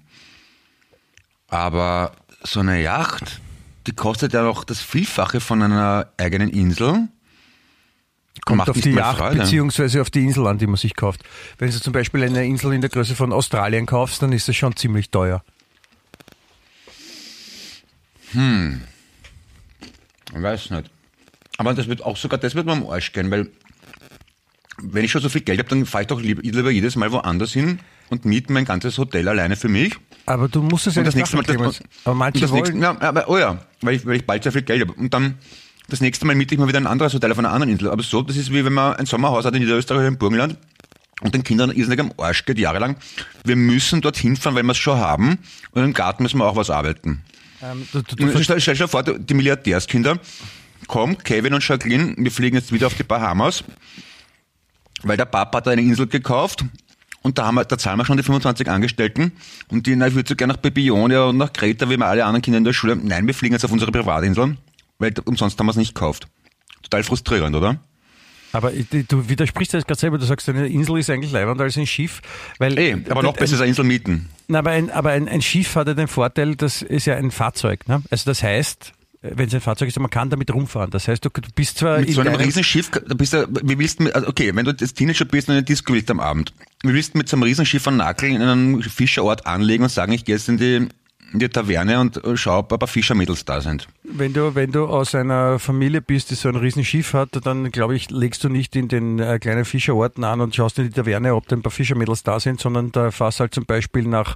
[1.47, 2.11] Aber
[2.43, 3.41] so eine Yacht,
[3.87, 7.07] die kostet ja noch das Vielfache von einer eigenen Insel.
[8.45, 9.39] Kommt Macht auf die Yacht Freude.
[9.39, 11.23] beziehungsweise auf die Insel an, die man sich kauft.
[11.57, 14.55] Wenn du zum Beispiel eine Insel in der Größe von Australien kaufst, dann ist das
[14.55, 15.43] schon ziemlich teuer.
[20.35, 20.89] Ich weiß nicht.
[21.57, 23.49] Aber das wird auch sogar, das wird mir am Arsch gehen, weil
[24.81, 27.53] wenn ich schon so viel Geld habe, dann fahre ich doch lieber, jedes Mal woanders
[27.53, 29.95] hin und miete mein ganzes Hotel alleine für mich.
[30.25, 32.05] Aber du musst es ja Und das nicht nächste Mal, machen, das.
[32.05, 32.63] Aber manche das wollen.
[32.63, 34.93] nächste, ja, aber, oh ja, weil ich, weil ich bald sehr viel Geld habe.
[34.93, 35.35] Und dann
[35.89, 37.89] das nächste Mal miete ich mal wieder ein anderes Hotel auf einer anderen Insel.
[37.91, 40.57] Aber so, das ist wie wenn man ein Sommerhaus hat in Niederösterreich im Burgenland
[41.21, 42.95] und den Kindern irrsinnig am Arsch geht, jahrelang.
[43.43, 45.37] Wir müssen dorthin fahren, weil wir es schon haben.
[45.71, 47.23] Und im Garten müssen wir auch was arbeiten.
[47.63, 50.19] Ähm, du, du, du, Und stell, stell dir vor, die Milliardärskinder,
[50.87, 53.63] komm, Kevin und Jacqueline, wir fliegen jetzt wieder auf die Bahamas,
[55.03, 56.65] weil der Papa hat eine Insel gekauft
[57.21, 59.31] und da, haben wir, da zahlen wir schon die 25 Angestellten
[59.69, 62.25] und die, na, ich würde so gerne nach Babyonia und nach Kreta, wie wir alle
[62.25, 62.97] anderen Kinder in der Schule.
[62.97, 64.57] Nein, wir fliegen jetzt auf unsere Privatinsel,
[64.99, 66.27] weil umsonst haben wir es nicht gekauft.
[66.81, 67.79] Total frustrierend, oder?
[68.53, 70.17] Aber du widersprichst das gerade selber.
[70.17, 72.21] Du sagst, eine Insel ist eigentlich leibender als ein Schiff.
[72.59, 74.29] Weil, Eh, aber noch ein, besser ist eine Insel mieten.
[74.47, 77.31] Na, aber ein, aber ein, ein Schiff hat ja den Vorteil, das ist ja ein
[77.31, 77.87] Fahrzeug.
[77.87, 78.03] Ne?
[78.09, 80.91] Also das heißt, wenn es ein Fahrzeug ist, man kann damit rumfahren.
[80.91, 83.79] Das heißt, du, du bist zwar Mit in so einem Riesenschiff, da bist du, wie
[83.79, 86.53] willst du, also okay, wenn du jetzt Teenager bist und eine Disco willst am Abend,
[86.83, 90.11] wie willst du mit so einem Riesenschiff einen Nackel in einem Fischerort anlegen und sagen,
[90.11, 90.89] ich gehe jetzt in die,
[91.33, 93.87] in die Taverne und schau, ob ein paar Fischermädels da sind?
[94.03, 97.95] Wenn du, wenn du aus einer Familie bist, die so ein Riesenschiff hat, dann glaube
[97.95, 101.35] ich, legst du nicht in den äh, kleinen Fischerorten an und schaust in die Taverne,
[101.35, 104.35] ob da ein paar Fischermädels da sind, sondern da fährst halt zum Beispiel nach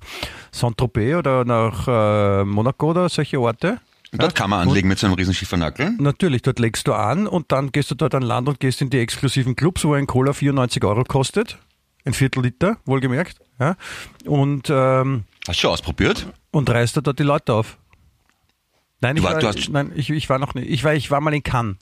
[0.52, 3.80] Saint-Tropez oder nach äh, Monaco oder solche Orte.
[4.12, 5.92] Und dort kann man anlegen mit so einem Riesenschiff einen Nackel.
[6.00, 8.90] Natürlich, dort legst du an und dann gehst du dort an Land und gehst in
[8.90, 11.58] die exklusiven Clubs, wo ein Cola 94 Euro kostet.
[12.06, 13.38] Ein Viertel Liter, wohlgemerkt.
[13.60, 13.76] Ja.
[14.26, 16.28] Und, ähm, Hast du schon ausprobiert?
[16.58, 17.78] Und reißt da dort die Leute auf.
[19.02, 20.70] Nein, ich, Du war- war, du hast- nein ich, ich war noch nicht.
[20.70, 21.78] Ich war, ich war mal in Cannes.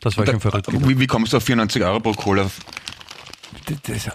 [0.00, 0.66] Das war Da, schon verrückt.
[0.70, 2.50] wie, wie kommst du auf 94 Euro pro Cola?
[3.84, 4.10] Das, Ist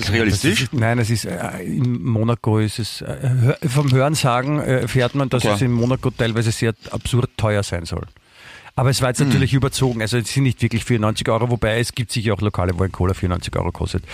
[0.00, 0.62] das realistisch?
[0.62, 5.28] ist, nein, es ist äh, in Monaco ist es äh, vom Hörensagen äh, erfährt man,
[5.28, 5.54] dass Okay.
[5.54, 8.06] es in Monaco teilweise sehr absurd teuer sein soll.
[8.74, 9.10] Aber es war Hm.
[9.10, 10.00] jetzt natürlich überzogen.
[10.02, 12.92] Also es sind nicht wirklich 94 Euro, wobei es gibt sicher auch Lokale, wo ein
[12.92, 14.04] Cola 94 Euro kostet.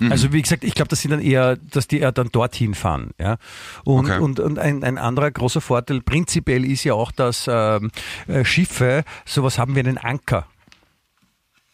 [0.00, 0.12] Mhm.
[0.12, 3.10] Also wie gesagt, ich glaube, das sind dann eher, dass die eher dann dorthin fahren.
[3.18, 3.36] Ja?
[3.84, 4.20] Und, Okay.
[4.20, 7.90] und, und ein, ein anderer großer Vorteil prinzipiell ist ja auch, dass ähm,
[8.26, 10.46] äh, Schiffe sowas haben wie einen Anker.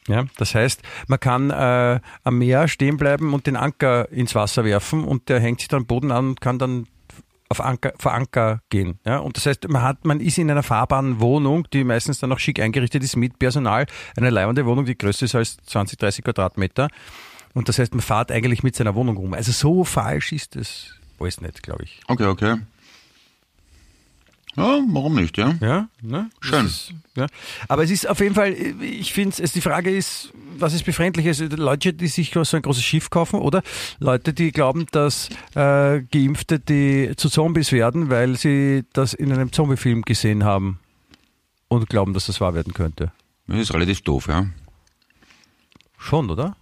[0.07, 4.65] Ja, das heißt, man kann äh, am Meer stehen bleiben und den Anker ins Wasser
[4.65, 6.87] werfen und der hängt sich dann am Boden an und kann dann
[7.49, 8.99] auf Anker, vor Anker gehen.
[9.07, 12.33] Ja, und das heißt, man hat, man ist in einer fahrbaren Wohnung, die meistens dann
[12.33, 16.25] auch schick eingerichtet ist mit Personal, eine leibende Wohnung, die größer ist als 20, 30
[16.25, 16.89] Quadratmeter.
[17.55, 19.33] Und das heißt, man fährt eigentlich mit seiner Wohnung rum.
[19.33, 22.01] Also so falsch ist das alles nicht, glaube ich.
[22.09, 22.57] Okay, okay.
[24.57, 25.55] Ja, warum nicht, ja?
[25.61, 26.31] Ja, ne?
[26.41, 26.67] Schön.
[26.67, 27.27] Ist, ja.
[27.67, 31.27] Aber es ist auf jeden Fall, ich finde es, die Frage ist, was ist befremdlich?
[31.27, 33.63] Also Leute, die sich so ein großes Schiff kaufen oder
[33.99, 39.51] Leute, die glauben, dass äh, Geimpfte die zu Zombies werden, weil sie das in einem
[39.51, 40.79] Zombiefilm gesehen haben
[41.67, 43.13] und glauben, dass das wahr werden könnte.
[43.49, 44.47] Das ist relativ doof, ja.
[45.99, 46.57] Schon, oder?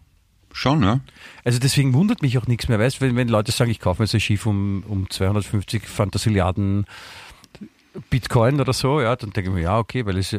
[0.53, 1.01] Schon, ja.
[1.45, 4.07] Also deswegen wundert mich auch nichts mehr, weißt wenn, wenn Leute sagen, ich kaufe mir
[4.07, 6.87] so ein Schiff um, um 250 Fantasiliarden
[8.11, 10.33] Bitcoin oder so, ja, dann denke ich mir, ja, okay, weil es,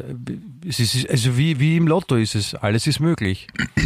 [0.66, 3.46] es ist, also wie, wie im Lotto ist es, alles ist möglich.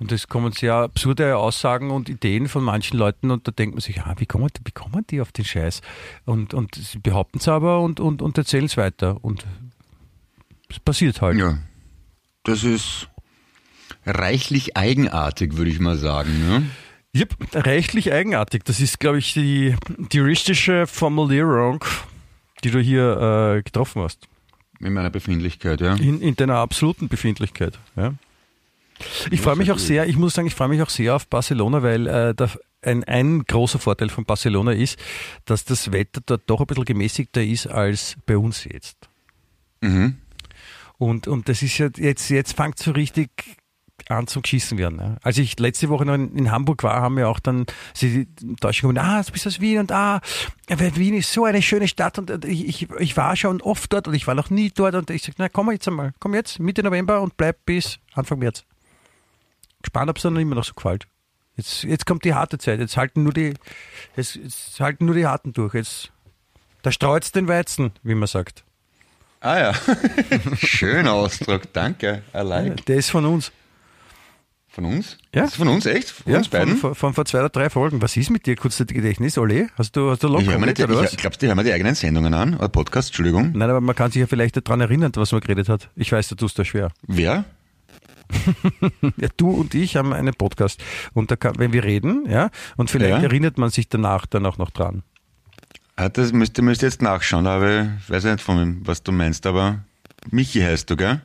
[0.00, 3.80] Und es kommen sehr absurde Aussagen und Ideen von manchen Leuten und da denkt man
[3.80, 5.80] sich, ja, wie kommen, wie kommen die auf den Scheiß?
[6.24, 9.44] Und, und sie behaupten es aber und, und, und erzählen es weiter und
[10.70, 11.36] es passiert halt.
[11.38, 11.58] Ja.
[12.44, 13.08] Das ist
[14.08, 16.30] reichlich eigenartig, würde ich mal sagen.
[16.48, 16.70] Ne?
[17.16, 18.64] Yep, rechtlich eigenartig.
[18.64, 19.74] Das ist, glaube ich, die,
[20.12, 21.84] die juristische Formulierung,
[22.64, 24.28] die du hier äh, getroffen hast.
[24.80, 25.94] In meiner Befindlichkeit, ja.
[25.94, 27.78] In, in deiner absoluten Befindlichkeit.
[27.96, 28.14] Ja.
[29.30, 31.82] Ich freue mich auch sehr, ich muss sagen, ich freue mich auch sehr auf Barcelona,
[31.82, 32.50] weil äh, da
[32.82, 34.98] ein, ein großer Vorteil von Barcelona ist,
[35.44, 38.96] dass das Wetter dort doch ein bisschen gemäßigter ist als bei uns jetzt.
[39.80, 40.18] Mhm.
[40.98, 43.30] Und, und das ist ja jetzt, jetzt fängt so richtig
[44.08, 44.98] an zum Geschissen werden.
[45.00, 45.16] Ja.
[45.22, 48.26] Als ich letzte Woche noch in, in Hamburg war, haben wir auch dann sie
[48.60, 50.20] Deutschen gesagt, ah, du bist aus Wien und ah,
[50.68, 54.08] Wien ist so eine schöne Stadt und äh, ich, ich, ich war schon oft dort
[54.08, 56.58] und ich war noch nie dort und ich sage, na komm jetzt einmal, komm jetzt
[56.58, 58.64] Mitte November und bleib bis Anfang März.
[59.82, 61.06] Gespannt, ob es dann immer noch so gefällt.
[61.56, 63.54] Jetzt, jetzt kommt die harte Zeit, jetzt halten nur die,
[64.16, 65.74] jetzt, jetzt halten nur die Harten durch.
[65.74, 66.12] Jetzt
[66.82, 68.64] Da streut's den Weizen, wie man sagt.
[69.40, 69.74] Ah ja,
[70.56, 72.22] schöner Ausdruck, danke.
[72.34, 72.86] I like.
[72.86, 73.52] Der ist von uns.
[74.78, 75.18] Von uns?
[75.34, 75.42] Ja.
[75.42, 76.08] Ist von uns, echt?
[76.10, 76.76] Von Ja, uns beiden?
[76.76, 78.00] Von, von, von zwei oder drei Folgen.
[78.00, 79.70] Was ist mit dir, Kurzzeitgedächtnis, Ole?
[79.76, 81.12] Hast du, hast du ich locker mir nicht, oder was?
[81.12, 82.54] ich, glaubst du, die hören mir die eigenen Sendungen an?
[82.54, 83.50] Oder Podcast, Entschuldigung.
[83.56, 85.90] Nein, aber man kann sich ja vielleicht daran erinnern, was man geredet hat.
[85.96, 86.92] Ich weiß, du tust das schwer.
[87.08, 87.44] Wer?
[89.16, 90.80] Ja, du und ich haben einen Podcast.
[91.12, 93.22] Und da kann, wenn wir reden, ja, und vielleicht Ja.
[93.22, 95.02] erinnert man sich danach dann auch noch dran.
[95.96, 99.44] Ah, das müsste, müsste jetzt nachschauen, aber ich weiß nicht von wem, was du meinst,
[99.44, 99.80] aber
[100.30, 101.20] Michi heißt du, gell?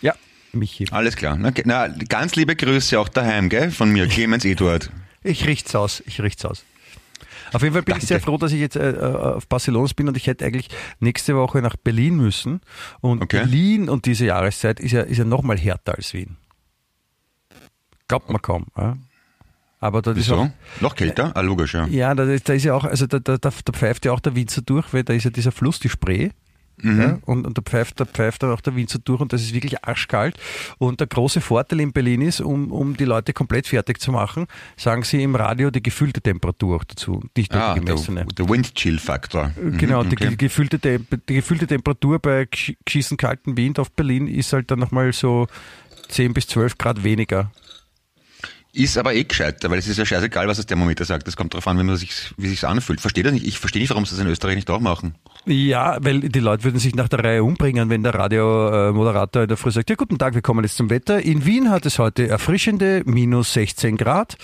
[0.00, 0.14] Ja.
[0.54, 0.86] Michi.
[0.90, 1.36] Alles klar.
[1.36, 3.70] Na, na, ganz liebe Grüße auch daheim, gell?
[3.70, 4.90] Von mir, Clemens Eduard.
[5.22, 6.64] Ich richt's aus, ich richt's aus.
[7.52, 8.06] Auf jeden Fall bin ich Danke.
[8.06, 11.36] sehr froh, dass ich jetzt äh, äh, auf Barcelona bin und ich hätte eigentlich nächste
[11.36, 12.60] Woche nach Berlin müssen.
[13.00, 13.38] Und Okay.
[13.38, 16.36] Berlin und diese Jahreszeit ist ja, ist ja noch mal härter als Wien.
[18.08, 18.66] Glaubt man kaum.
[18.76, 18.96] Ja?
[19.80, 20.36] Aber da ist Wieso?
[20.36, 20.48] auch,
[20.80, 21.32] Noch kälter?
[21.36, 21.86] Ah, logisch, ja.
[21.86, 24.20] ja, da ist, da ist ja auch, also da, da, da, da pfeift ja auch
[24.20, 26.30] der Winzer durch, weil da ist ja dieser Fluss, die Spree.
[26.82, 29.54] Ja, und, und da pfeift, da pfeift dann auch der Winzer durch und das ist
[29.54, 30.36] wirklich arschkalt.
[30.78, 34.46] Und der große Vorteil in Berlin ist, um, um die Leute komplett fertig zu machen,
[34.76, 38.26] sagen sie im Radio die gefühlte Temperatur auch dazu, nicht nur Ah, die der, gemessene.
[38.26, 39.52] der Wind-Chill-Faktor.
[39.60, 40.28] Mhm, Genau, die, okay.
[40.28, 44.70] ge- gefühlte, Tem- die gefühlte Temperatur bei gesch- geschießen kalten Wind auf Berlin ist halt
[44.70, 45.46] dann nochmal so
[46.08, 47.50] 10 bis 12 Grad weniger.
[48.76, 51.28] Ist aber eh gescheiter, weil es ist ja scheißegal, was das Thermometer sagt.
[51.28, 53.00] Das kommt darauf an, wie man sich, wie sich's anfühlt.
[53.00, 53.46] Verstehe das nicht.
[53.46, 55.14] Ich verstehe nicht, warum sie das in Österreich nicht auch machen.
[55.46, 59.56] Ja, weil die Leute würden sich nach der Reihe umbringen, wenn der Radiomoderator in der
[59.56, 61.22] Früh sagt, ja guten Tag, wir kommen jetzt zum Wetter.
[61.22, 64.36] In Wien hat es heute erfrischende minus 16 Grad.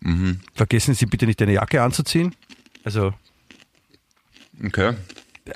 [0.00, 0.40] Mhm.
[0.54, 2.34] Vergessen Sie bitte nicht eine Jacke anzuziehen.
[2.82, 3.14] Also
[4.64, 4.94] Okay.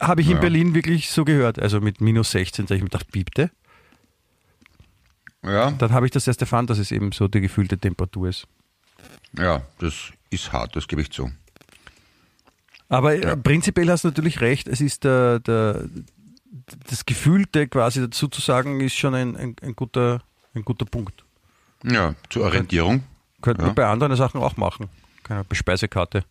[0.01, 0.41] habe ich in Ja.
[0.41, 1.59] Berlin wirklich so gehört.
[1.59, 3.51] Also mit minus 16, da ich mir gedacht, biebte.
[5.45, 8.47] Ja, Dann habe ich das erst erfahren, dass es eben so die gefühlte Temperatur ist.
[9.39, 9.95] ja, das
[10.31, 11.31] ist hart, das gebe ich zu.
[12.89, 15.85] Aber äh, prinzipiell hast du natürlich recht, es ist der, der,
[16.89, 20.23] das Gefühlte quasi dazu zu sagen, ist schon ein, ein, ein, guter,
[20.55, 21.25] ein guter Punkt.
[21.83, 23.03] Ja, zur Orientierung.
[23.43, 23.67] Könnte Ja.
[23.67, 24.89] man bei anderen Sachen auch machen.
[25.23, 26.25] Keine Bespeisekarte.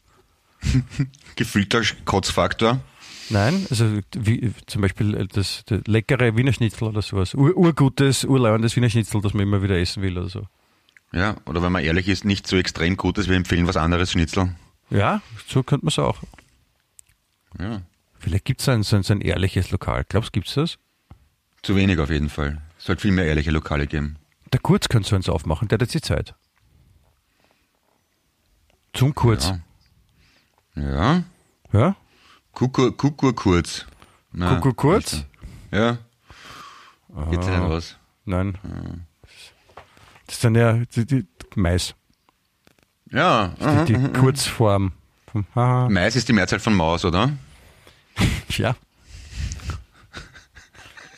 [1.36, 2.80] Gefühlter Kotzfaktor.
[3.30, 7.34] Nein, also wie, zum Beispiel äh, das, das leckere Wiener Schnitzel oder sowas.
[7.34, 10.48] Ur, urgutes, urlauendes Wiener Schnitzel, das man immer wieder essen will oder so.
[11.14, 14.12] Ja, oder wenn man ehrlich ist, nicht so extrem gut, dass wir empfehlen was anderes
[14.12, 14.56] Schnitzel.
[14.90, 16.18] Ja, so könnte man es auch.
[17.60, 17.82] Ja,
[18.20, 20.06] Vielleicht gibt es ein, so ein, so ein ehrliches Lokal.
[20.08, 20.78] Glaubst du, gibt es das?
[21.62, 22.62] zu wenig auf jeden Fall.
[22.78, 24.18] Es sollte viel mehr ehrliche Lokale geben.
[24.52, 26.36] Der Kurz könnte so eins aufmachen, der hat jetzt die Zeit.
[28.94, 29.54] Zum Kurz.
[30.76, 30.84] Ja.
[30.84, 31.24] Ja.
[31.72, 31.96] Ja?
[32.54, 33.86] Kuckuck, Kuckuck kurz.
[34.32, 35.26] Na, Kuckuck kurz?
[35.72, 35.98] Ja.
[37.30, 37.98] Geht's ja nicht aus.
[38.26, 38.58] Nein.
[40.28, 41.94] Das ist dann ja die, die Mais.
[43.12, 43.54] Ja.
[43.60, 43.86] aha.
[43.86, 44.92] Die, die Kurzform.
[45.56, 45.90] Haha.
[45.90, 47.32] Mais ist die Mehrzahl von Maus, oder?
[48.50, 48.76] Ja.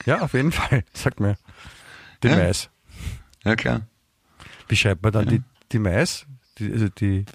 [0.05, 0.83] Ja, auf jeden Fall.
[0.93, 1.35] Sag mir.
[2.23, 2.35] Die Ja.
[2.37, 2.69] Mais.
[3.43, 3.81] Ja, klar.
[4.69, 6.25] Wie schreibt man dann die, die Mais?
[6.57, 7.25] Die, also die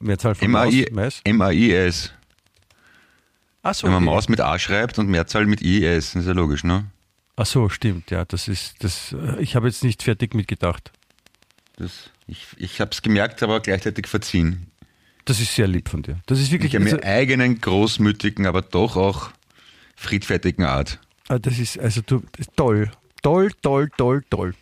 [0.00, 0.64] Mehrzahl von Maus?
[0.74, 1.20] M-A-I- Mais?
[1.24, 2.12] M-A-I-S.
[3.62, 4.14] Ach so, Wenn man okay.
[4.14, 6.86] Maus mit A schreibt und Mehrzahl mit I-S, ist ja logisch, ne?
[7.36, 8.10] Ach so, stimmt.
[8.10, 10.92] Ja, das ist, das, äh, ich habe jetzt nicht fertig mitgedacht.
[11.76, 14.70] Das, ich ich habe es gemerkt, aber gleichzeitig verziehen.
[15.24, 16.20] Das ist sehr lieb von dir.
[16.26, 19.30] Das ist wirklich, Ich habe also, mir eigenen, großmütigen, aber doch auch
[19.94, 20.98] friedfertigen Art.
[21.28, 22.22] ah, das ist, also du,
[22.56, 22.90] toll.
[23.22, 24.54] Toll, toll, toll, toll.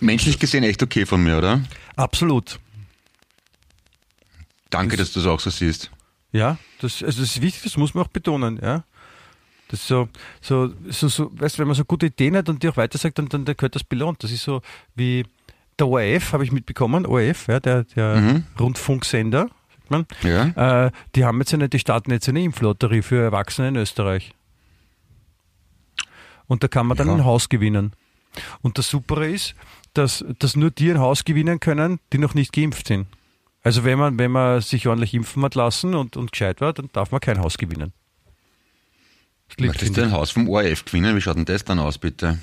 [0.00, 1.60] Menschlich gesehen echt okay von mir, oder?
[1.96, 2.58] Absolut.
[4.70, 5.90] Danke, dass du es auch so siehst.
[6.32, 8.84] Ja, das, also das ist wichtig, das muss man auch betonen, ja.
[9.68, 10.08] Das ist so,
[10.40, 13.18] so, so, so, weißt wenn man so gute Ideen hat und die auch weiter sagt,
[13.18, 14.22] dann, dann, dann gehört das belohnt.
[14.22, 14.60] Das ist so
[14.94, 15.24] wie
[15.78, 20.06] der ORF, habe ich mitbekommen, ORF, ja, der, der Rundfunksender, sagt man.
[20.22, 20.86] Ja.
[20.86, 24.34] Äh, die haben jetzt eine, die starten jetzt eine Impflotterie für Erwachsene in Österreich.
[26.46, 27.14] Und da kann man dann Ja.
[27.14, 27.92] ein Haus gewinnen.
[28.60, 29.54] Und das Super ist,
[29.94, 33.06] dass, dass nur die ein Haus gewinnen können, die noch nicht geimpft sind.
[33.62, 36.88] Also wenn man, wenn man sich ordentlich impfen hat lassen und, und gescheit war, dann
[36.92, 37.92] darf man kein Haus gewinnen.
[39.48, 40.06] Das liegt, Möchtest du ich.
[40.06, 41.14] ein Haus vom ORF gewinnen?
[41.16, 42.38] Wie schaut denn das dann aus, bitte?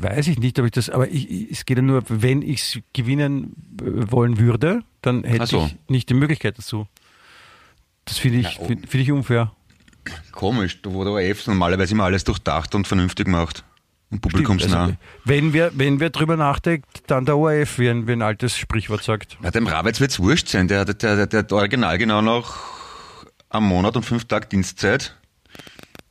[0.00, 2.60] Weiß ich nicht, ob ich das, aber ich, ich, es geht ja nur, wenn ich
[2.60, 5.66] es gewinnen äh, wollen würde, dann hätte so.
[5.66, 6.86] ich nicht die Möglichkeit dazu.
[8.04, 8.66] Das finde ich, oh.
[8.66, 9.52] finde find ich unfair.
[10.32, 13.64] Komisch, wo der ORF normalerweise immer alles durchdacht und vernünftig macht.
[14.10, 14.84] Und publikumsnah.
[14.84, 18.56] Also, wenn, wir, wenn wir drüber nachdenkt, dann der ORF, wie ein, wie ein altes
[18.56, 19.36] Sprichwort sagt.
[19.42, 20.66] Ja, dem Rabitz wird's wurscht sein.
[20.68, 22.56] Der, der, der, der hat original genau noch
[23.50, 25.14] am Monat und fünf Tage Dienstzeit.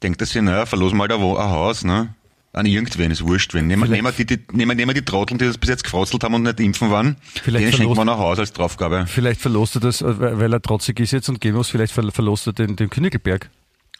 [0.03, 2.13] Denkt er sich, naja, verlosen mal da wo ein Haus, ne?
[2.53, 3.67] An irgendwen ist wurscht, wenn.
[3.67, 6.33] Nehmen, nehmen, wir die, die, nehmen, nehmen die Trotteln, die das bis jetzt gefrotzelt haben
[6.35, 7.17] und nicht impfen waren.
[7.43, 9.05] Vielleicht denen schenken verlost- wir noch ein Haus als Draufgabe.
[9.07, 12.11] Vielleicht verlost er das, äh, weil er trotzig ist jetzt und gehen muss, vielleicht ver-
[12.11, 13.49] verlost er den, den Königelberg.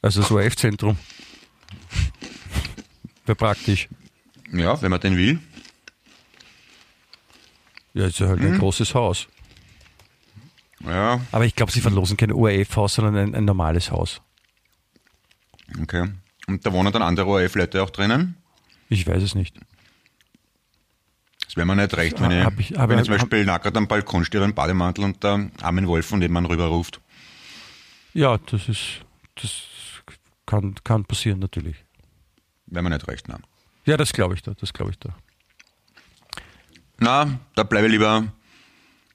[0.01, 0.97] Also das ORF-Zentrum.
[3.27, 3.87] Wäre praktisch.
[4.51, 5.39] Ja, wenn man den will.
[7.93, 8.53] Ja, ist ja halt Mhm.
[8.53, 9.27] ein großes Haus.
[10.85, 14.21] Ja, Aber ich glaube, sie verlosen kein ORF-Haus, sondern ein, ein normales Haus.
[15.81, 16.09] okay.
[16.47, 18.37] Und da wohnen dann andere ORF-Leute auch drinnen?
[18.89, 19.57] Ich weiß es nicht.
[21.45, 23.87] Das wäre mir nicht recht, wenn ich, hab ich- wenn ich- zum Beispiel nackert am
[23.87, 27.01] Balkon stehe, einen Bademantel und der Armin Wolf von dem man rüberruft.
[28.13, 29.01] Ja, das ist,
[29.35, 29.63] das
[30.45, 31.75] kann, kann passieren natürlich.
[32.67, 33.41] Wäre mir nicht recht, nein.
[33.85, 35.15] Ja, das glaube ich da, das glaube ich da.
[36.99, 38.25] Na, da bleibe ich lieber,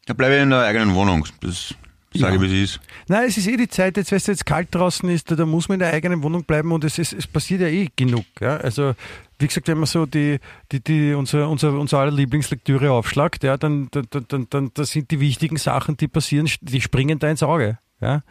[0.06, 1.26] da bleibe ich in der eigenen Wohnung.
[1.40, 1.74] Das
[2.14, 2.42] sage Ja.
[2.42, 2.80] ich, wie es ist.
[3.08, 5.46] Nein, es ist eh die Zeit, jetzt, wenn es jetzt kalt draußen ist, da, da
[5.46, 8.24] muss man in der eigenen Wohnung bleiben und es, ist, es passiert ja eh genug.
[8.40, 8.56] Ja?
[8.58, 8.94] Also,
[9.38, 10.38] wie gesagt, wenn man so die,
[10.70, 14.90] die, die, unser, unser, unser aller Lieblingslektüre aufschlagt, ja, dann, dann, dann, dann, dann das
[14.90, 17.78] sind die wichtigen Sachen, die passieren, die springen da ins Auge.
[18.00, 18.22] Ja?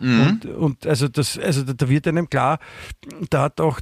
[0.00, 2.58] Und, und also das, also da- wird einem klar,
[3.30, 3.80] da hat auch,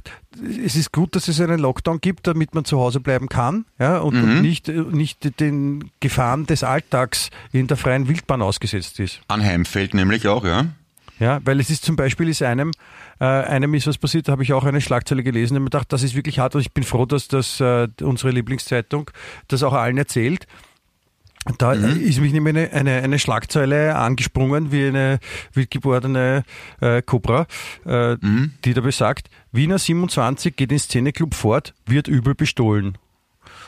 [0.65, 3.99] es ist gut, dass es einen Lockdown gibt, damit man zu Hause bleiben kann, ja,
[3.99, 9.21] und, und nicht, nicht den Gefahren des Alltags in der freien Wildbahn ausgesetzt ist.
[9.27, 10.65] Anheimfeld nämlich auch, ja.
[11.19, 12.71] Ja, weil es ist zum Beispiel ist einem,
[13.19, 15.91] äh, einem ist was passiert, da habe ich auch eine Schlagzeile gelesen und mir gedacht,
[15.91, 19.09] das ist wirklich hart und ich bin froh, dass das äh, unsere Lieblingszeitung
[19.47, 20.45] das auch allen erzählt.
[21.57, 25.19] Da ist mich nämlich eine, eine, eine Schlagzeile angesprungen wie eine
[25.53, 26.43] wildgeborene
[26.81, 27.47] äh, Cobra,
[27.85, 28.17] äh,
[28.65, 32.97] die da besagt, Wiener 27 geht ins Szeneclub fort, wird übel bestohlen.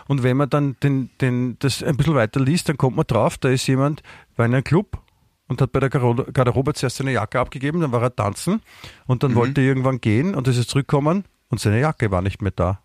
[0.08, 3.38] Und wenn man dann den, den, das ein bisschen weiter liest, dann kommt man drauf,
[3.38, 4.03] da ist jemand,
[4.36, 5.01] war in einem Club
[5.47, 8.62] und hat bei der Garderobe zuerst seine Jacke abgegeben, dann war er tanzen
[9.08, 12.41] und dann wollte er irgendwann gehen und ist jetzt zurückkommen und seine Jacke war nicht
[12.41, 12.82] mehr da.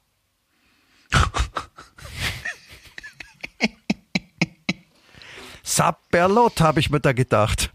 [5.64, 7.72] Sapperlot, habe ich mir da gedacht.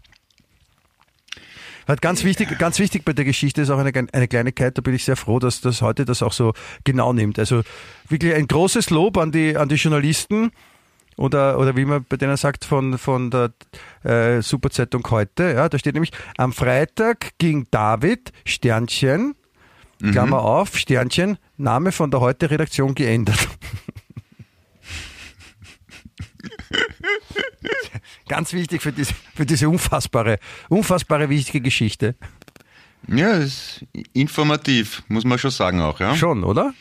[2.00, 5.04] Ganz wichtig, ganz wichtig bei der Geschichte ist auch eine, eine Kleinigkeit, da bin ich
[5.04, 6.52] sehr froh, dass das heute das auch so
[6.84, 7.38] genau nimmt.
[7.38, 7.62] Also
[8.08, 10.52] wirklich ein großes Lob an die, an die Journalisten
[11.16, 13.50] oder, oder wie man bei denen sagt, von, von der
[14.04, 15.54] äh, Superzeitung heute.
[15.54, 19.34] Ja, da steht nämlich, am Freitag ging David, Sternchen,
[20.12, 23.48] Klammer auf, Sternchen, Name von der heute Redaktion geändert.
[28.28, 32.14] Ganz wichtig für diese, für diese unfassbare, unfassbare wichtige Geschichte.
[33.08, 36.14] Ja, ist informativ, muss man schon sagen auch, ja.
[36.14, 36.74] Schon, oder?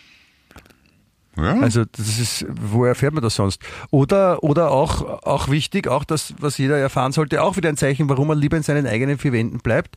[1.37, 1.59] ja.
[1.59, 3.61] Also das ist, wo erfährt man das sonst?
[3.89, 8.09] Oder, oder auch, auch wichtig, auch das, was jeder erfahren sollte, auch wieder ein Zeichen,
[8.09, 9.95] warum man lieber in seinen eigenen vier Wänden bleibt.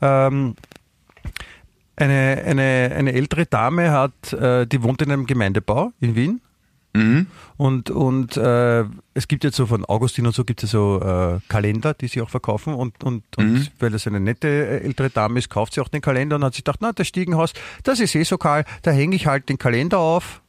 [0.00, 0.54] Ähm,
[1.96, 6.40] eine, eine, eine ältere Dame hat, äh, die wohnt in einem Gemeindebau in Wien.
[6.94, 7.26] Mhm.
[7.56, 11.40] Und, und äh, es gibt jetzt so von Augustin und so gibt es so äh,
[11.48, 12.74] Kalender, die sie auch verkaufen.
[12.74, 16.00] Und, und, und weil das eine nette äh, ältere Dame ist, kauft sie auch den
[16.00, 19.14] Kalender und hat sich gedacht, na, das Stiegenhaus, das ist eh so kahl, da hänge
[19.16, 20.40] ich halt den Kalender auf.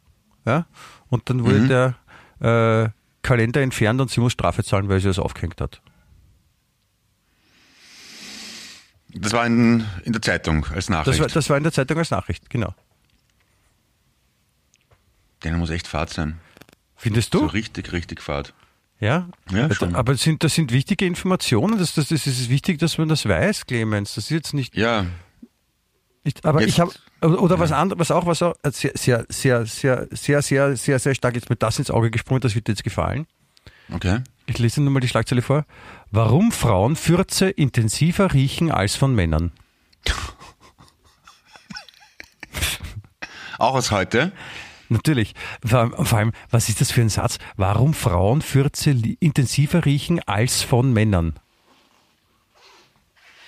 [0.46, 0.66] Ja?
[1.10, 1.96] Und dann wurde
[2.40, 2.90] der äh,
[3.24, 5.82] Kalender entfernt und sie muss Strafe zahlen, weil sie das aufgehängt hat.
[9.14, 11.20] Das war in, in der Zeitung als Das Nachricht.
[11.20, 12.74] war, das war in der Zeitung als Nachricht, genau.
[15.44, 16.40] Denen muss echt fad sein.
[16.96, 17.40] Findest du?
[17.40, 18.54] So richtig, richtig fad.
[19.00, 19.96] Ja, ja also, schon.
[19.96, 21.80] aber sind, das sind wichtige Informationen.
[21.80, 24.14] Das, das, das ist wichtig, dass man das weiß, Clemens.
[24.14, 24.78] Das ist jetzt nicht.
[24.78, 25.08] Ja.
[26.24, 26.70] Nicht, aber jetzt.
[26.70, 26.92] ich habe.
[27.22, 27.60] Oder ja.
[27.60, 31.16] was anderes, was auch, was auch äh, sehr, sehr, sehr, sehr, sehr, sehr, sehr, sehr
[31.16, 33.26] stark jetzt mit das ins Auge gesprungen, das wird dir jetzt gefallen.
[33.92, 34.20] Okay.
[34.46, 35.66] Ich lese nur mal die Schlagzeile vor.
[36.12, 39.52] Warum Frauen Fürze intensiver riechen als von Männern?
[43.58, 44.32] auch aus heute.
[44.92, 45.34] Natürlich.
[45.66, 47.38] Vor allem, vor allem, was ist das für ein Satz?
[47.56, 51.36] Warum Frauen Fürze li- intensiver riechen als von Männern?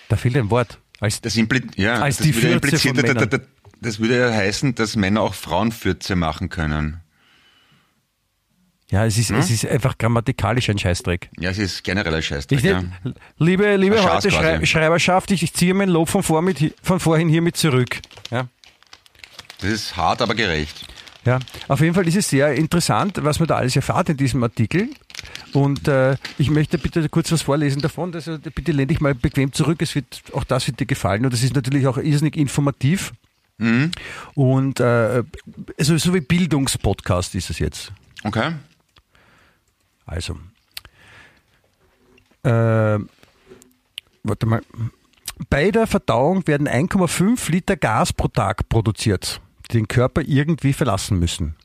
[0.10, 0.80] Da fehlt ein Wort.
[1.00, 1.36] Als Das,
[1.76, 3.30] ja, Als das die würde ja Fürze von impliziert, Männern.
[3.30, 3.50] das, das,
[3.82, 7.02] das würde ja heißen, dass Männer auch Frauenfürze machen können.
[8.90, 9.40] ja, es ist, Hm?
[9.40, 11.30] es ist einfach grammatikalisch ein Scheißdreck.
[11.40, 12.60] Ja, es ist generell ein Scheißdreck.
[12.60, 12.84] Ich Ja.
[13.38, 14.66] liebe liebe Ein heute Schrei.
[14.66, 18.00] Schreiberschaft, ich, ich ziehe mein Lob von, vor mit, von vorhin hiermit zurück.
[18.32, 18.48] Ja.
[19.60, 20.86] Das ist hart, aber gerecht.
[21.26, 24.43] Ja, auf jeden Fall ist es sehr interessant, was man da alles erfahrt in diesem
[24.43, 24.89] Artikel.
[25.53, 28.13] Und äh, ich möchte bitte kurz was vorlesen davon.
[28.13, 29.82] Also bitte lehn dich mal bequem zurück.
[29.82, 31.26] Es wird auch das wird dir gefallen.
[31.26, 33.13] Und es ist natürlich auch irrsinnig informativ.
[34.36, 35.24] Und äh,
[35.78, 37.91] also so wie Bildungspodcast ist es jetzt.
[38.24, 38.53] Okay.
[40.05, 40.38] Also.
[42.43, 42.99] Äh,
[44.24, 44.61] warte mal.
[45.49, 49.41] Bei der Verdauung werden 1,5 Liter Gas pro Tag produziert,
[49.74, 51.55] die den Körper irgendwie verlassen müssen.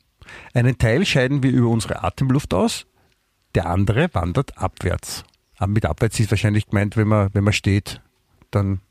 [0.53, 2.85] Einen Teil scheiden wir über unsere Atemluft aus,
[3.55, 5.23] der andere wandert abwärts.
[5.57, 8.01] Aber mit abwärts ist wahrscheinlich gemeint, wenn man, wenn man steht,
[8.51, 8.81] dann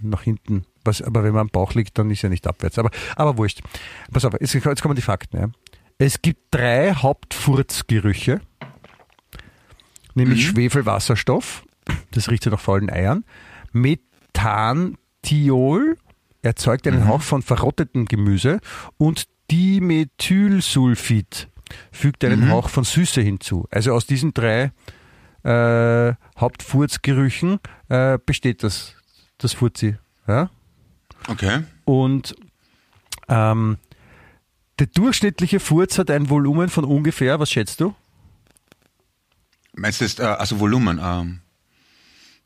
[0.00, 2.78] nach hinten was, aber wenn man am Bauch liegt, dann ist ja nicht abwärts.
[2.78, 3.60] Aber, aber wurscht.
[4.12, 5.36] Pass auf, jetzt, jetzt kommen die Fakten.
[5.38, 5.50] Ja.
[5.98, 8.40] Es gibt drei Hauptfurzgerüche,
[10.14, 10.50] nämlich Mhm.
[10.52, 11.64] Schwefelwasserstoff,
[12.12, 13.24] das riecht ja nach faulen Eiern,
[13.72, 15.96] Methantiol,
[16.42, 18.60] erzeugt einen Hauch von verrottetem Gemüse
[18.96, 21.48] und Dimethylsulfid
[21.92, 23.66] fügt einen Hauch von Süße hinzu.
[23.70, 24.72] Also aus diesen drei
[25.42, 28.94] äh, Hauptfurzgerüchen äh, besteht das,
[29.38, 29.96] das Furzi.
[30.26, 30.50] Ja?
[31.28, 31.62] Okay.
[31.84, 32.34] Und
[33.28, 33.78] ähm,
[34.78, 37.94] der durchschnittliche Furz hat ein Volumen von ungefähr, was schätzt du?
[39.74, 41.40] Meinst du jetzt, äh, also Volumen, ähm,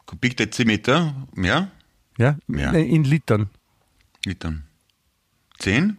[0.07, 1.70] Kubikdezimeter, mehr?
[2.18, 2.72] Ja, Ja.
[2.72, 3.49] in Litern.
[4.24, 4.64] Litern.
[5.58, 5.96] Zehn?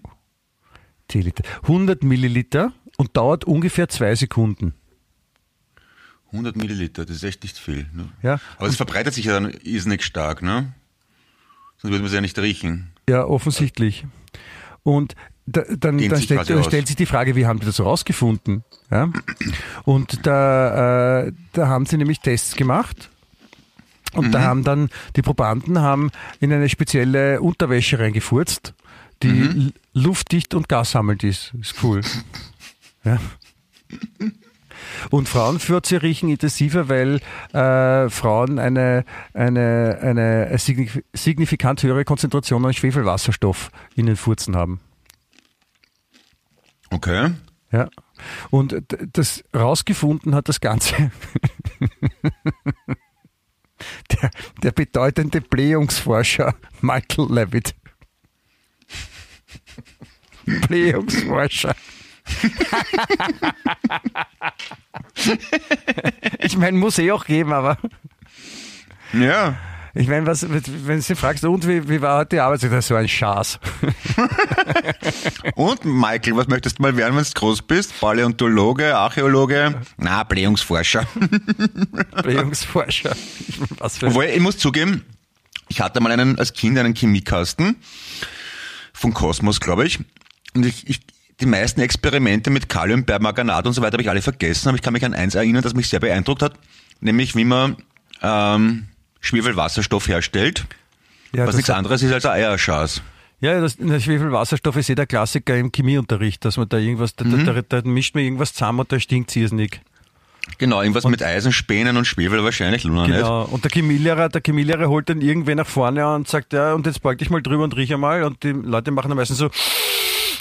[1.09, 1.43] 10 Liter.
[1.63, 4.74] 100 Milliliter und dauert ungefähr zwei Sekunden.
[6.32, 7.88] 100 Milliliter, das ist echt nicht viel.
[7.93, 8.09] Ne?
[8.24, 8.39] Ja.
[8.57, 10.74] Aber es verbreitet sich ja dann irrsinnig stark, ne?
[11.78, 12.91] Sonst würde man es ja nicht riechen.
[13.07, 14.05] Ja, offensichtlich.
[14.82, 15.15] Und
[15.45, 18.63] da, dann, dann, stellt, dann stellt sich die Frage, wie haben die das rausgefunden?
[18.89, 19.11] Ja?
[19.84, 23.09] Und da, äh, da haben sie nämlich Tests gemacht.
[24.14, 24.32] Und Mhm.
[24.32, 28.74] da haben dann die Probanden haben in eine spezielle Unterwäsche reingefurzt,
[29.24, 29.74] die Mhm.
[29.93, 31.53] luftdicht und gassammelnd ist.
[31.59, 32.01] Ist cool.
[33.03, 33.20] ja.
[35.09, 37.20] Und Frauenfurze riechen intensiver, weil
[37.53, 44.80] äh, Frauen eine, eine, eine signif- signifikant höhere Konzentration an Schwefelwasserstoff in den Furzen haben.
[46.89, 47.32] Okay.
[47.72, 47.89] Ja.
[48.51, 48.76] Und
[49.14, 50.95] das rausgefunden hat das Ganze
[54.12, 54.32] der,
[54.62, 57.76] der bedeutende Blähungsforscher Michael Levitt.
[60.45, 61.76] Blähungsforscher.
[66.39, 67.78] ich meine, muss eh auch geben, aber
[69.14, 69.58] Ja.
[69.96, 72.64] Ich meine, was, wenn du sie fragst, und wie, wie war heute die Arbeit?
[72.64, 73.60] Das ist so ein Schaß.
[75.56, 78.00] Und Michael, was möchtest du mal werden, wenn du groß bist?
[78.00, 79.82] Paläontologe, Archäologe?
[79.98, 81.06] Na, Blähungsforscher.
[82.24, 83.16] Blähungsforscher.
[83.78, 85.06] Was für Obwohl, ich muss zugeben,
[85.70, 87.76] ich hatte mal einen, als Kind einen Chemiekasten
[88.94, 90.00] von Kosmos, glaube ich.
[90.56, 91.02] Und ich, ich,
[91.39, 94.82] die meisten Experimente mit Kalium, Permanganat und so weiter habe ich alle vergessen, aber ich
[94.82, 96.56] kann mich an eins erinnern, das mich sehr beeindruckt hat,
[97.00, 97.78] nämlich wie man
[98.24, 98.88] ähm,
[99.24, 100.65] Schwefelwasserstoff herstellt,
[101.34, 103.01] ja, was das- nichts anderes ist als ein Eierschaß.
[103.39, 107.26] Ja, das, der Schwefelwasserstoff ist eh der Klassiker im Chemieunterricht, dass man da irgendwas, da,
[107.26, 109.82] da, da, da mischt man irgendwas zusammen und da stinkt irrsinnig.
[110.57, 113.17] Genau, irgendwas mit Eisen, Spänen und Schwefel wahrscheinlich, Luna nicht.
[113.17, 113.43] Genau.
[113.43, 117.01] Und der Chemielehrer, der Chemielehrer holt dann irgendwen nach vorne und sagt, ja, und jetzt
[117.01, 118.24] beug dich mal drüber und riech einmal.
[118.24, 119.49] Und die Leute machen dann meistens so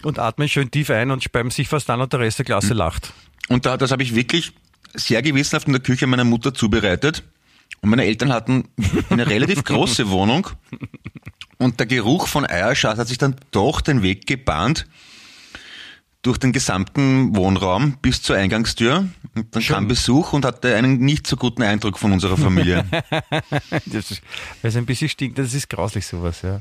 [0.04, 2.74] und atmen schön tief ein und speiben sich fast an und der Rest der Klasse
[2.74, 3.12] lacht.
[3.48, 4.52] Und da, das habe ich wirklich
[4.94, 7.22] sehr gewissenhaft in der Küche meiner Mutter zubereitet.
[7.80, 8.68] Und meine Eltern hatten
[9.10, 10.48] eine relativ große Wohnung.
[11.58, 14.86] Und der Geruch von Eierschaß hat sich dann doch den Weg gebahnt
[16.22, 19.08] durch den gesamten Wohnraum bis zur Eingangstür.
[19.34, 22.84] Und dann kam Besuch und hatte einen nicht so guten Eindruck von unserer Familie.
[23.86, 24.22] Das ist,
[24.60, 26.60] weil es ein bisschen stinkt, das ist grauslich sowas, ja.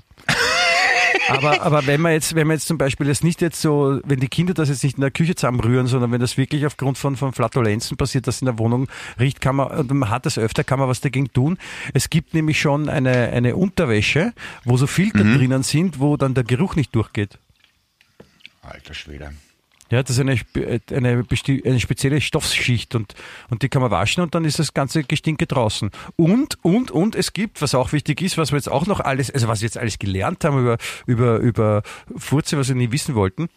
[1.32, 4.19] Aber, aber wenn man jetzt, wenn man jetzt zum Beispiel das nicht jetzt so, wenn
[4.19, 7.15] die Kinder das jetzt nicht in der Küche zusammenrühren, sondern wenn das wirklich aufgrund von,
[7.15, 8.88] von Flatulenzen passiert, dass in der Wohnung
[9.19, 11.57] riecht, kann man, und man hat das öfter, kann man was dagegen tun.
[11.93, 16.43] Es gibt nämlich schon eine, eine Unterwäsche, wo so Filter drinnen sind, wo dann der
[16.43, 17.38] Geruch nicht durchgeht.
[18.61, 19.32] Alter Schwede.
[19.92, 23.14] Ja, das ist eine, spe- eine, eine spezielle Stoffschicht und,
[23.50, 25.92] und die kann man waschen und dann ist das ganze Gestinke draußen.
[26.16, 29.30] Und, und, und es gibt, was auch wichtig ist, was wir jetzt auch noch alles,
[29.30, 31.84] also was wir jetzt alles gelernt haben über, über, über
[32.16, 33.50] Furze, was wir nie wissen wollten,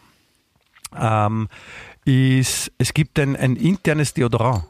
[0.95, 1.47] ähm,
[2.03, 4.65] ist, es gibt ein, ein internes Deodorant.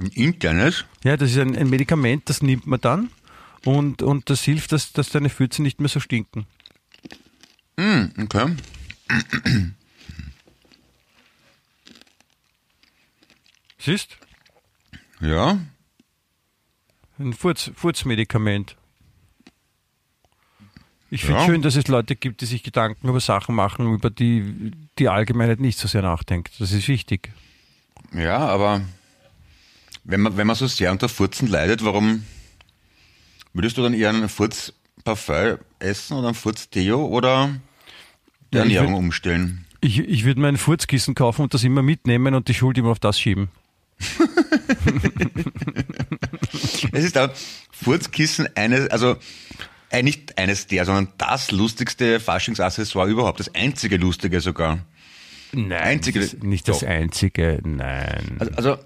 [0.00, 0.86] Im Internet?
[1.04, 3.10] Ja, das ist ein, ein Medikament, das nimmt man dann
[3.64, 6.46] und, und das hilft, dass, dass deine Fürze nicht mehr so stinken.
[7.78, 8.56] Hm, okay.
[13.78, 14.16] Siehst?
[15.20, 15.58] Ja.
[17.18, 18.76] Ein Furz, Furzmedikament.
[21.10, 21.46] Ich finde Ja.
[21.46, 25.58] schön, dass es Leute gibt, die sich Gedanken über Sachen machen, über die die Allgemeinheit
[25.60, 26.60] nicht so sehr nachdenkt.
[26.60, 27.32] Das ist wichtig.
[28.12, 28.82] Ja, aber
[30.04, 32.24] wenn man, wenn man so sehr unter Furzen leidet, warum
[33.54, 37.58] würdest du dann eher einen Furz-Parfum essen oder einen Furz-Deo oder
[38.52, 39.64] die Ja, ich Ernährung würd- umstellen?
[39.80, 42.90] Ich, ich würde mir ein Furzkissen kaufen und das immer mitnehmen und die Schuld immer
[42.90, 43.48] auf das schieben.
[46.92, 47.30] Es ist auch
[47.72, 49.16] Furzkissen eines, also
[49.90, 54.78] äh, nicht eines der, sondern das lustigste Faschingsaccessoire überhaupt, das einzige lustige sogar.
[55.52, 56.86] Nein, Einzige- das nicht das Doch.
[56.88, 57.60] einzige.
[57.64, 58.36] Nein.
[58.38, 58.76] Also, also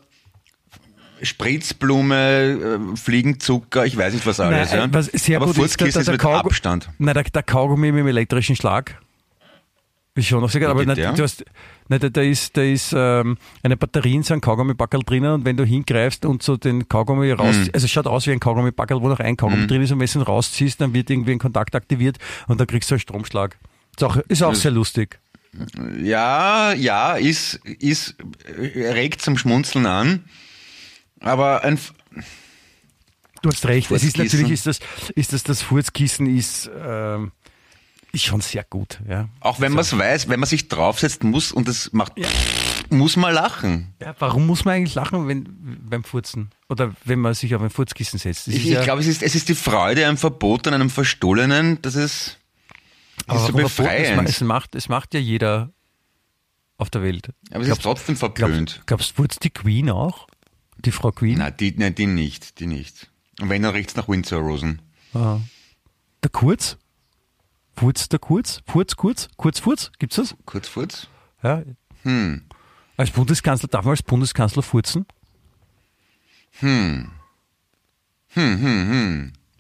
[1.23, 4.71] Spritzblume, äh, Fliegenzucker, ich weiß nicht was alles.
[4.71, 4.93] Nein, ja.
[4.93, 6.91] was sehr Aber gut ist, Furzkissen der- ist der mit Abstand.
[6.99, 9.01] Nein, der, der Kaugummi mit dem elektrischen Schlag.
[10.15, 11.13] Ist schon noch sehr gut, aber nicht, der?
[11.15, 11.45] du hast,
[11.93, 15.45] nein, da, da ist, da ist ähm, eine Batterie in so einem Kaugummibackel drinnen und
[15.45, 17.71] wenn du hingreifst und so den Kaugummi raus, Mhm.
[17.73, 20.07] also es schaut aus wie ein Kaugummibackel, wo noch ein Kaugummi drin ist und wenn
[20.07, 22.19] du ihn rausziehst, dann wird irgendwie ein Kontakt aktiviert
[22.49, 23.59] und dann kriegst du einen Stromschlag.
[23.97, 25.19] Ist auch, ist auch sehr lustig.
[26.03, 28.17] Ja, ja, ist, ist,
[28.47, 30.25] äh, regt zum Schmunzeln an.
[31.21, 31.79] Aber ein,
[33.43, 33.91] Du hast recht.
[33.91, 34.79] Es ist natürlich ist das,
[35.17, 37.33] ist das, das Furzkissen ist, ähm,
[38.13, 39.29] ist schon sehr gut, ja.
[39.41, 42.13] auch wenn man es weiß, wenn man sich draufsetzt muss und es macht,
[42.91, 43.95] muss man lachen.
[44.01, 44.15] ja.
[44.19, 45.47] Warum muss man eigentlich lachen, wenn,
[45.89, 46.51] beim Furzen?
[46.69, 48.47] Oder wenn man sich auf ein Furzkissen setzt?
[48.49, 51.81] Das Ich, ja- ich glaube, es ist, es ist die Freude am Verbotenen, einem Verstohlenen,
[51.81, 52.39] das ist,
[53.27, 53.67] Aber ist so verboten?
[53.67, 54.29] Es, befreiend.
[54.29, 55.71] es, macht, es macht ja jeder
[56.77, 57.31] auf der Welt.
[57.51, 58.83] Aber es ist trotzdem verpönt.
[58.87, 60.27] Glaubst du, die Queen auch?
[60.85, 61.39] Die Frau Queen?
[61.39, 63.09] Nein, die, nein, die nicht, die nicht.
[63.41, 64.83] Und wenn, dann riecht's nach Windsor Rosen.
[65.15, 65.41] Aha.
[66.23, 66.77] Der Kurz?
[67.77, 68.61] Furz der Kurz?
[68.67, 69.29] Furz Kurz?
[69.37, 69.91] Kurz Furz?
[69.99, 70.35] Gibt's das?
[70.45, 71.09] Kurz Furz?
[71.43, 71.63] Ja.
[72.03, 72.43] Hm.
[72.97, 75.07] Als Bundeskanzler, darf man als Bundeskanzler furzen?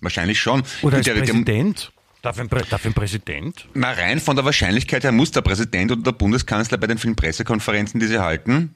[0.00, 0.62] Wahrscheinlich schon.
[0.82, 1.92] Oder als Der- Präsident?
[2.22, 3.66] Darf ein, darf ein Präsident?
[3.74, 7.16] Na, rein von der Wahrscheinlichkeit her muss der Präsident oder der Bundeskanzler bei den vielen
[7.16, 8.74] Pressekonferenzen, die sie halten,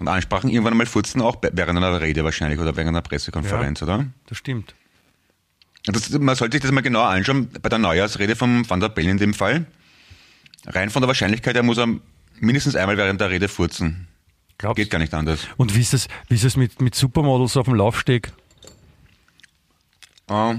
[0.00, 4.06] und Ansprachen irgendwann einmal furzen, auch während einer Rede wahrscheinlich oder während einer Pressekonferenz, oder?
[4.26, 4.74] Das stimmt.
[5.86, 9.10] Das, man sollte sich das mal genauer anschauen, bei der Neujahrsrede von Van der Bellen
[9.10, 9.66] in dem Fall.
[10.66, 11.88] Rein von der Wahrscheinlichkeit her muss er
[12.40, 14.08] mindestens einmal während der Rede furzen.
[14.56, 15.40] Glaubst Geht gar nicht anders.
[15.56, 18.32] Und wie ist es, wie ist es mit, mit Supermodels auf dem Laufsteg?
[20.26, 20.54] Ah,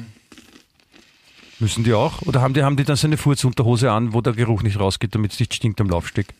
[1.60, 2.22] Müssen die auch?
[2.24, 5.16] Oder haben die, haben die dann so eine Furzunterhose an, wo der Geruch nicht rausgeht,
[5.16, 6.34] damit es nicht stinkt am Laufsteg?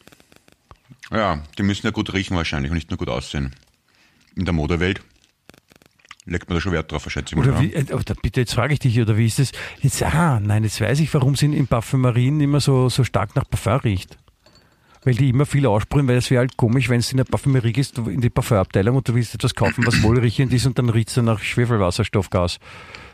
[1.12, 3.56] ja, die müssen ja gut riechen wahrscheinlich und nicht nur gut aussehen.
[4.36, 5.02] In der Modewelt
[6.26, 7.48] legt man da schon Wert drauf, schätze ich mal.
[7.48, 9.52] Oder wie, äh, oder bitte, jetzt frage ich dich, oder wie ist es?
[9.82, 13.36] Jetzt, ah, nein, jetzt weiß ich, warum es in, in Parfümerien immer so, so stark
[13.36, 14.18] nach Parfum riecht.
[15.04, 17.74] Weil die immer viel aussprühen, weil es wäre halt komisch, wenn es in der Parfümerie
[17.74, 21.10] gehst, in die Parfumabteilung und du willst etwas kaufen, was wohlriechend ist und dann riecht
[21.10, 22.58] es nach Schwefelwasserstoffgas.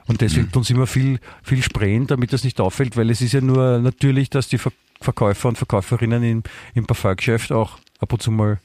[0.08, 0.52] Und deswegen Mhm.
[0.54, 3.80] tun sie immer viel, viel sprayen, damit das nicht auffällt, weil es ist ja nur
[3.80, 6.44] natürlich, dass die Ver Verkäufer und Verkäuferinnen im,
[6.76, 8.60] im Parfumgeschäft auch ab und zu mal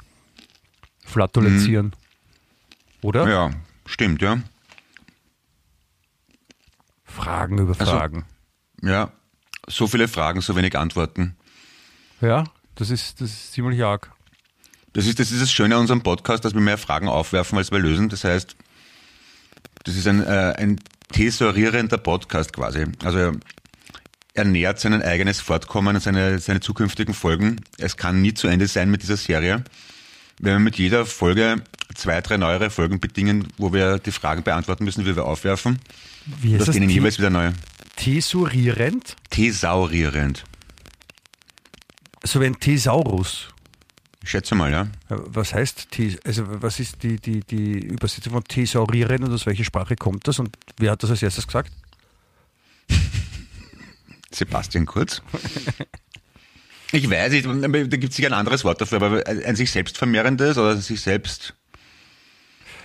[1.05, 1.93] flatulenzieren.
[3.03, 3.25] Oder?
[3.25, 3.31] Mhm.
[3.31, 3.51] Ja,
[3.87, 4.39] stimmt, ja.
[7.05, 8.25] Fragen über Also- Fragen.
[8.83, 9.13] Ja,
[9.69, 11.37] so viele Fragen, so wenig Antworten.
[12.21, 14.13] Ja, das ist, das ist ziemlich arg.
[14.93, 17.71] Das ist, das ist das Schöne an unserem Podcast, dass wir mehr Fragen aufwerfen, als
[17.71, 18.09] wir lösen.
[18.09, 18.57] Das heißt,
[19.85, 20.79] das ist ein, äh, ein
[21.13, 22.87] tesorierender Podcast quasi.
[23.05, 23.33] Also
[24.35, 27.61] er, nährt sein eigenes Fortkommen, seine, seine zukünftigen Folgen.
[27.79, 29.65] Es kann nie zu Ende sein mit dieser Serie.
[30.39, 31.63] Wenn wir mit jeder Folge
[31.95, 35.79] zwei, drei neuere Folgen bedingen, wo wir die Fragen beantworten müssen, die wir aufwerfen.
[36.27, 36.75] Wie Das heißt das?
[36.77, 37.55] denen jeweils wieder neue.
[37.97, 39.17] Thesaurierend?
[39.31, 40.45] Thesaurierend.
[42.25, 43.49] So wie ein Thesaurus.
[44.23, 44.89] Ich schätze mal, ja.
[45.09, 45.89] Was heißt
[46.25, 50.39] also was ist die, die, die Übersetzung von Thesaurieren und aus welcher Sprache kommt das
[50.41, 51.73] und wer hat das als erstes gesagt?
[54.33, 55.23] Sebastian Kurz.
[56.93, 59.99] Ich weiß nicht, da gibt es sicher ein anderes Wort dafür, aber ein sich selbst
[59.99, 61.55] vermehrendes oder sich selbst.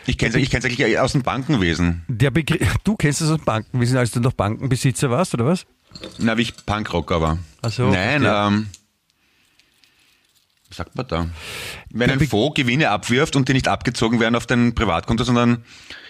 [0.07, 2.03] Ich kenne es ich kenn's eigentlich aus dem Bankenwesen.
[2.07, 5.45] Der Begriff, du kennst das aus Banken, wie sind als du noch Bankenbesitzer warst, oder
[5.45, 5.65] was?
[6.17, 7.37] Na, wie ich Punkrocker war.
[7.61, 8.47] Ach so, Nein, ja.
[8.47, 8.67] ähm,
[10.69, 11.27] was sagt man da?
[11.91, 15.63] Wenn Der ein Fonds Gewinne abwirft und die nicht abgezogen werden auf dein Privatkonto, sondern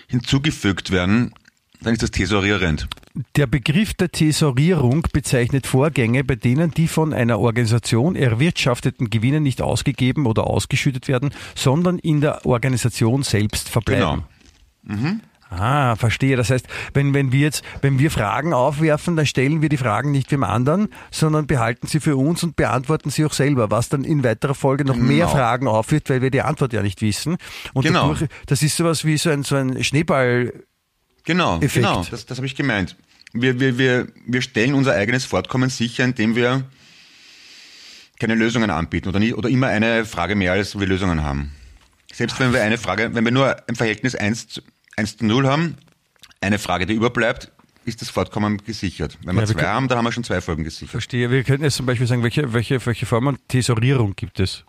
[0.08, 1.34] hinzugefügt werden,
[1.82, 2.88] dann ist das tesorierend.
[3.36, 9.61] Der Begriff der Thesaurierung bezeichnet Vorgänge, bei denen die von einer Organisation erwirtschafteten Gewinne nicht
[9.61, 14.23] ausgegeben oder ausgeschüttet werden, sondern in der Organisation selbst verbleiben.
[14.88, 15.15] Genau.
[15.49, 16.38] Ah, verstehe.
[16.38, 20.11] Das heißt, wenn, wenn wir jetzt, wenn wir Fragen aufwerfen, dann stellen wir die Fragen
[20.11, 24.05] nicht dem anderen, sondern behalten sie für uns und beantworten sie auch selber, was dann
[24.05, 25.36] in weiterer Folge noch mehr Genau.
[25.36, 27.36] Fragen aufwirft, weil wir die Antwort ja nicht wissen.
[27.73, 28.13] Und Genau.
[28.13, 30.53] dadurch, das ist sowas wie so ein, so ein Schneeball,
[31.24, 31.76] Genau, Effekt.
[31.76, 32.95] genau, das, das habe ich gemeint.
[33.34, 36.63] Wir, wir, wir, wir stellen unser eigenes Fortkommen sicher, indem wir
[38.19, 41.51] keine Lösungen anbieten oder, nicht, oder immer eine Frage mehr, als wir Lösungen haben.
[42.13, 44.61] Selbst wenn wir eine Frage, wenn wir nur ein Verhältnis 1 zu,
[44.97, 45.78] 1 zu 0 haben,
[46.41, 47.51] eine Frage, die überbleibt,
[47.86, 49.17] ist das Fortkommen gesichert.
[49.24, 50.89] Wenn wir Ja, wir zwei können- haben, dann haben wir schon zwei Folgen gesichert.
[50.91, 51.32] verstehe.
[51.32, 54.65] Wir könnten jetzt zum Beispiel sagen, welche, welche, welche Form von Thesaurierung gibt es?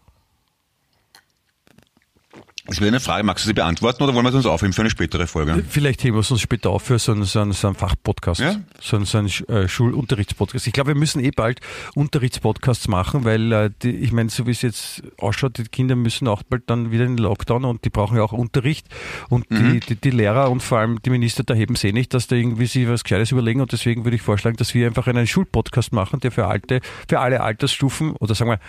[2.65, 4.83] Das wäre eine Frage, magst du sie beantworten oder wollen wir es uns aufheben für
[4.83, 5.65] eine spätere Folge?
[5.69, 8.39] Vielleicht heben wir es uns später auf für so einen, so einen, so einen Fachpodcast,
[8.41, 8.55] Ja.
[8.81, 10.69] so einen, so einen äh, Schulunterrichtspodcast.
[10.69, 11.61] Ich glaube, wir müssen eh bald
[11.97, 16.29] Unterrichtspodcasts machen, weil äh, die, ich meine, so wie es jetzt ausschaut, die Kinder müssen
[16.29, 18.87] auch bald dann wieder in den Lockdown und die brauchen ja auch Unterricht
[19.29, 22.29] und die, die, die Lehrer und vor allem die Minister da heben eh nicht, dass
[22.29, 25.27] da irgendwie sie was Gescheites überlegen und deswegen würde ich vorschlagen, dass wir einfach einen
[25.27, 28.61] Schulpodcast machen, der für alte, für alle Altersstufen oder sagen wir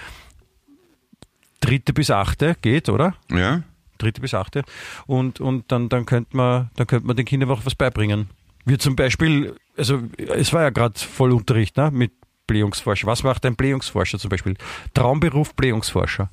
[1.60, 3.14] dritte bis achte geht, oder?
[3.32, 3.62] Ja?
[3.98, 4.64] Dritte bis achte.
[5.08, 8.30] Und, und dann, dann könnte man, dann könnte man den Kindern auch was beibringen.
[8.66, 12.12] Wie zum Beispiel, also es war ja gerade Vollunterricht ne, mit
[12.48, 13.08] Blähungsforscher.
[13.08, 14.56] Was macht ein Blähungsforscher zum Beispiel?
[14.94, 16.30] Traumberuf Blähungsforscher.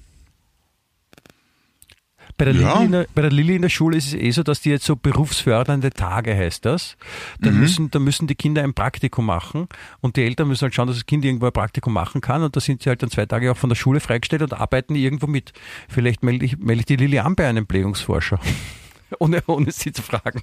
[2.41, 2.73] Bei der, Ja.
[2.73, 4.71] Lilly in der, bei der Lilly in der Schule ist es eh so, dass die
[4.71, 6.97] jetzt so berufsfördernde Tage heißt das.
[7.39, 9.69] Da, müssen, da müssen die Kinder ein Praktikum machen
[10.01, 12.57] und die Eltern müssen halt schauen, dass das Kind irgendwo ein Praktikum machen kann und
[12.57, 15.27] da sind sie halt dann zwei Tage auch von der Schule freigestellt und arbeiten irgendwo
[15.27, 15.53] mit.
[15.91, 18.41] Vielleicht melde ich, melde ich die Lilly an bei einem Blähungsforscher.
[19.19, 20.41] ohne, ohne sie zu fragen.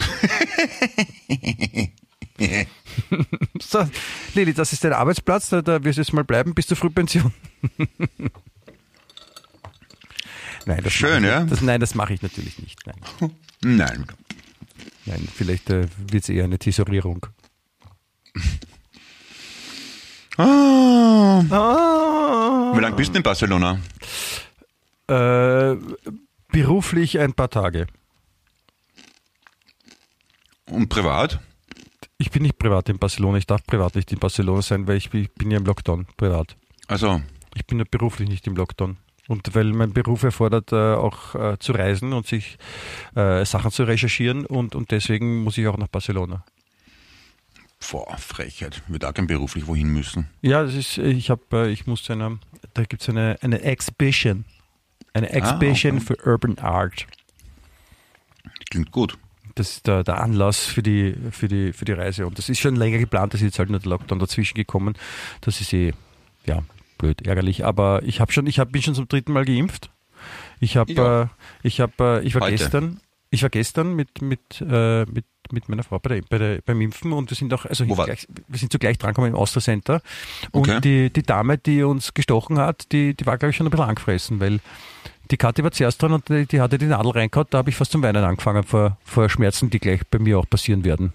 [3.60, 3.86] so,
[4.34, 7.32] Lilly, das ist dein Arbeitsplatz, da, da wirst du jetzt mal bleiben bis zur Frühpension.
[10.66, 11.44] Nein, das Schön, ja?
[11.44, 12.78] Das, nein, das mache ich natürlich nicht.
[12.86, 12.96] Nein,
[13.62, 14.06] Nein.
[15.06, 17.26] nein vielleicht äh, wird es eher eine Tesorierung.
[20.36, 21.42] Ah.
[21.50, 22.72] Ah.
[22.74, 23.78] Wie lange bist du in Barcelona?
[25.08, 25.76] Äh,
[26.50, 27.86] beruflich ein paar Tage.
[30.66, 31.40] Und privat?
[32.18, 33.38] Ich bin nicht privat in Barcelona.
[33.38, 36.06] Ich darf privat nicht in Barcelona sein, weil ich, bin- ich bin ja im Lockdown
[36.16, 36.56] privat.
[36.86, 37.20] Also,
[37.54, 38.96] Ich bin ja beruflich nicht im Lockdown.
[39.32, 42.58] Und weil mein Beruf erfordert, äh, auch äh, zu reisen und sich
[43.16, 46.44] äh, Sachen zu recherchieren und, und deswegen muss ich auch nach Barcelona.
[47.90, 48.82] boah, Frechheit.
[48.88, 50.28] Würde auch gern beruflich wohin müssen.
[50.42, 52.38] Ja, das ist, ich habe, ich muss zu einer,
[52.74, 54.44] da gibt es eine, eine Exhibition.
[55.14, 56.04] Eine Exhibition okay.
[56.04, 57.06] für Urban Art.
[58.68, 59.16] Klingt gut.
[59.54, 62.26] Das ist der, der Anlass für die, für, die, für die Reise.
[62.26, 64.92] Und das ist schon länger geplant, das ist jetzt halt nur der Lockdown dazwischen gekommen.
[65.40, 65.94] Das ist eh,
[66.44, 66.62] ja,
[67.02, 67.64] blöd, ärgerlich.
[67.66, 69.90] Aber ich habe schon, ich hab, bin schon zum dritten Mal geimpft.
[70.60, 71.22] Ich habe, Ja.
[71.22, 71.26] äh,
[71.62, 71.92] ich habe,
[72.22, 72.52] äh, ich war Heute.
[72.56, 73.00] gestern,
[73.30, 76.80] ich war gestern mit, mit, äh, mit, mit meiner Frau bei der, bei der, beim
[76.80, 80.00] Impfen und wir sind auch, also gleich, wir sind zugleich drangekommen im Austria Center.
[80.52, 80.80] Und Okay.
[80.80, 83.88] die, die Dame, die uns gestochen hat, die, die war, glaube ich, schon ein bisschen
[83.88, 84.60] angefressen, weil
[85.30, 87.76] die Kathi war zuerst dran und die, die hatte die Nadel reingehauen, da habe ich
[87.76, 91.12] fast zum Weinen angefangen vor, vor Schmerzen, die gleich bei mir auch passieren werden.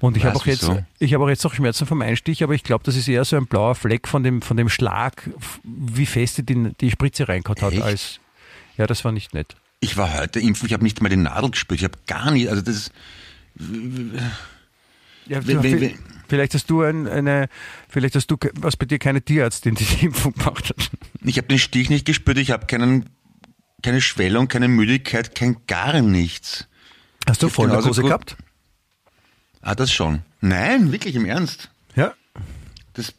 [0.00, 2.62] Und ich habe auch jetzt, ich habe auch jetzt noch Schmerzen vom Einstich, aber ich
[2.62, 5.28] glaube, das ist eher so ein blauer Fleck von dem, von dem Schlag,
[5.62, 7.72] wie fest die die, die Spritze reingehauen hat.
[7.74, 7.82] Echt?
[7.82, 8.20] Als,
[8.78, 9.56] ja, das war nicht nett.
[9.80, 11.80] Ich war heute impfen, ich habe nicht mal die Nadel gespürt.
[11.80, 12.92] Ich habe gar nicht, also das ist,
[15.26, 15.98] Ja, Wenn- wenn- vi- wenn-
[16.28, 17.48] vielleicht hast du ein, eine,
[17.88, 20.90] vielleicht hast du, was bei dir keine Tierärztin, die die Impfung gemacht hat.
[21.24, 23.08] ich habe den Stich nicht gespürt, ich habe keinen,
[23.82, 26.66] keine Schwellung, keine Müdigkeit, kein gar nichts.
[27.28, 28.36] Hast du Vollnarkose gehabt?
[29.62, 30.22] Ah, das schon.
[30.40, 31.70] Nein, wirklich im Ernst.
[31.94, 32.14] Ja.
[32.94, 33.12] Das,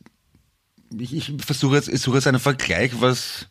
[0.98, 3.48] ich, ich versuche jetzt, ich suche jetzt einen Vergleich, was,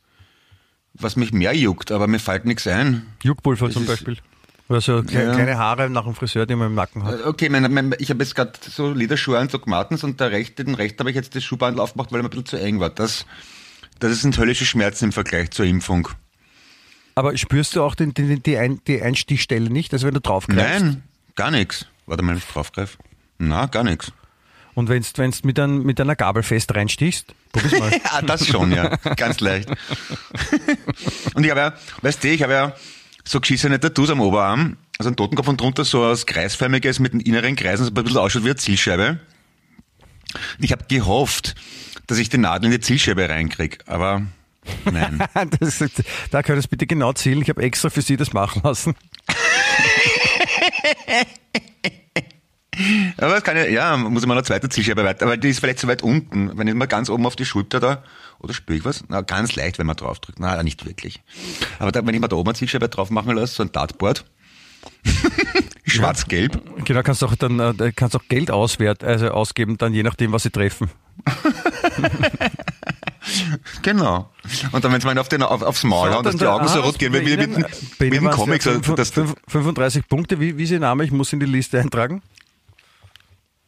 [0.94, 3.06] was mich mehr juckt, aber mir fällt nichts ein.
[3.22, 4.18] Juckpulver Das zum Beispiel.
[4.68, 5.34] Oder so kle Ja.
[5.34, 7.24] kleine Haare nach dem Friseur, die man im Nacken hat.
[7.24, 10.64] Okay, mein, mein, ich habe jetzt gerade so Lederschuhe an, so Martens und der rechte,
[10.64, 12.78] den rechten habe ich jetzt das Schuhbandel aufgemacht, weil er mir ein bisschen zu eng
[12.78, 12.90] war.
[12.90, 13.26] Das,
[13.98, 16.08] das sind höllische Schmerzen im Vergleich zur Impfung.
[17.16, 19.92] Aber spürst du auch den, den, die, Ein, die Einstichstelle nicht?
[19.92, 20.84] Also wenn du draufgreifst?
[20.84, 21.02] Nein,
[21.34, 21.86] gar nichts.
[22.10, 22.98] Warte mal, wenn ich draufgreife.
[23.38, 24.10] Na, gar nichts.
[24.74, 27.36] Und wenn du mit, ein, mit einer Gabel fest reinstichst?
[27.52, 27.92] Probier's mal.
[28.04, 28.96] Ja, das schon, ja.
[29.14, 29.68] Ganz leicht.
[31.34, 32.74] Und ich habe ja, weißt du, ich habe ja
[33.24, 37.20] so geschissene Tattoos am Oberarm, also ein Totenkopf und drunter so was Kreisförmiges mit den
[37.20, 39.20] inneren Kreisen, so ein bisschen ausschaut wie eine Zielscheibe.
[40.58, 41.54] Und ich habe gehofft,
[42.08, 44.22] dass ich die Nadel in die Zielscheibe reinkriege, aber
[44.84, 45.22] nein.
[45.60, 45.84] das,
[46.32, 47.40] da könntest du bitte genau zielen.
[47.42, 48.96] Ich habe extra für sie das machen lassen.
[53.16, 55.60] Aber das kann ja, ja, muss ich mal eine zweite Zielscheibe weiter, weil die ist
[55.60, 56.56] vielleicht zu weit unten.
[56.56, 58.02] Wenn ich mal ganz oben auf die Schulter da,
[58.38, 59.04] oder spüre ich was?
[59.08, 60.40] Na, ganz leicht, wenn man draufdrückt.
[60.40, 61.22] Na, nicht wirklich.
[61.78, 64.24] Aber da, wenn ich mal da oben eine Zielscheibe drauf machen lasse, so ein Dartboard,
[65.84, 70.32] schwarz-gelb, Genau, kannst auch dann äh, kannst auch Geld auswert, also ausgeben, dann je nachdem,
[70.32, 70.90] was sie treffen.
[73.82, 74.30] genau.
[74.72, 76.80] Und dann, wenn es mal auf den, auf, aufs Maul hauen, dass die Augen so
[76.80, 77.56] rot gehen, wie, wie, wie,
[77.98, 81.04] wie, wie im Comic, so, dass, 35 Punkte, wie, wie ist Ihr Name?
[81.04, 82.22] Ich muss in die Liste eintragen.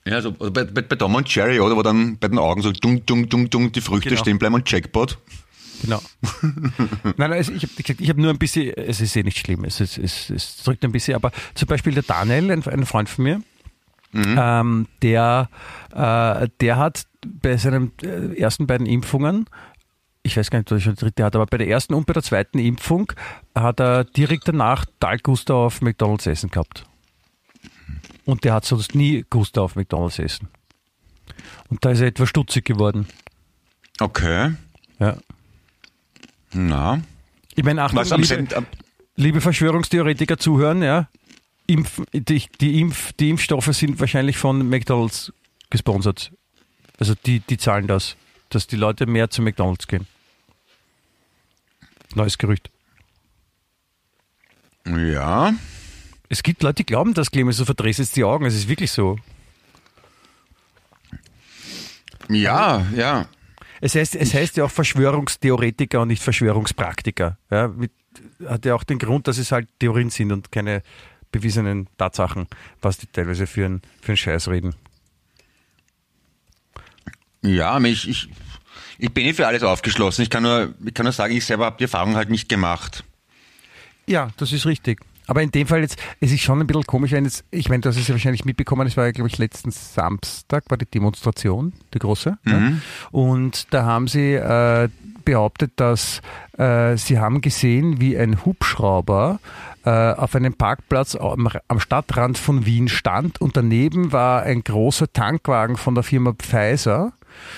[0.06, 2.62] Ja, so, oder bei, bei, bei Tom und Jerry, oder, wo dann bei den Augen
[2.62, 4.20] so dung, dung, dung, dung, die Früchte Genau.
[4.20, 5.18] stehen bleiben und Jackpot.
[5.82, 6.00] Genau.
[6.42, 9.80] nein, nein, also ich habe habe nur ein bisschen, es ist eh nicht schlimm, es,
[9.80, 13.24] ist, es, es drückt ein bisschen, aber zum Beispiel der Daniel, ein, ein Freund von
[13.24, 13.42] mir,
[14.14, 15.48] ähm, der,
[15.92, 19.46] äh, der hat bei seinen äh, ersten beiden Impfungen
[20.22, 22.06] ich weiß gar nicht, ob er schon die dritte hat, aber bei der ersten und
[22.06, 23.12] bei der zweiten Impfung
[23.54, 26.84] hat er direkt danach total Gusto auf McDonalds essen gehabt.
[28.24, 30.48] Und der hat sonst nie Gusto auf McDonalds essen.
[31.68, 33.06] Und da ist er etwas stutzig geworden.
[34.00, 34.52] Okay.
[34.98, 35.16] Ja.
[36.52, 37.02] Na.
[37.54, 38.66] Ich meine, Achtung, Was liebe,
[39.16, 41.08] liebe Verschwörungstheoretiker zuhören, ja.
[41.66, 45.32] Impf, die, die, Impf, die Impfstoffe sind wahrscheinlich von McDonalds
[45.70, 46.32] gesponsert.
[46.98, 48.16] Also die, die zahlen das,
[48.50, 50.06] dass die Leute mehr zu McDonalds gehen.
[52.14, 52.70] Neues Gerücht.
[54.86, 55.54] Ja.
[56.32, 58.46] Es gibt Leute, die glauben das, Clemens, du verdrehst jetzt die Augen.
[58.46, 59.18] Es ist wirklich so.
[62.30, 63.26] Ja, ja.
[63.82, 67.36] Es heißt, es heißt ja auch Verschwörungstheoretiker und nicht Verschwörungspraktiker.
[67.50, 67.92] Ja, mit,
[68.46, 70.82] hat ja auch den Grund, dass es halt Theorien sind und keine
[71.32, 72.46] bewiesenen Tatsachen,
[72.80, 74.74] was die teilweise für einen, für einen Scheiß reden.
[77.42, 78.30] Ja, ich, ich,
[78.96, 80.22] ich bin nicht für alles aufgeschlossen.
[80.22, 83.04] Ich kann nur, ich kann nur sagen, ich selber habe die Erfahrung halt nicht gemacht.
[84.06, 85.02] Ja, das ist richtig.
[85.26, 87.80] Aber in dem Fall jetzt, es ist schon ein bisschen komisch, wenn jetzt, ich meine,
[87.80, 90.86] du hast es ja wahrscheinlich mitbekommen, es war ja, glaube ich, letzten Samstag, war die
[90.86, 92.38] Demonstration, die große.
[92.44, 92.58] Ja?
[93.10, 94.88] Und da haben sie äh,
[95.24, 96.20] behauptet, dass
[96.58, 99.40] äh, sie haben gesehen, wie ein Hubschrauber
[99.84, 105.12] äh, auf einem Parkplatz am, am Stadtrand von Wien stand und daneben war ein großer
[105.12, 107.12] Tankwagen von der Firma Pfizer.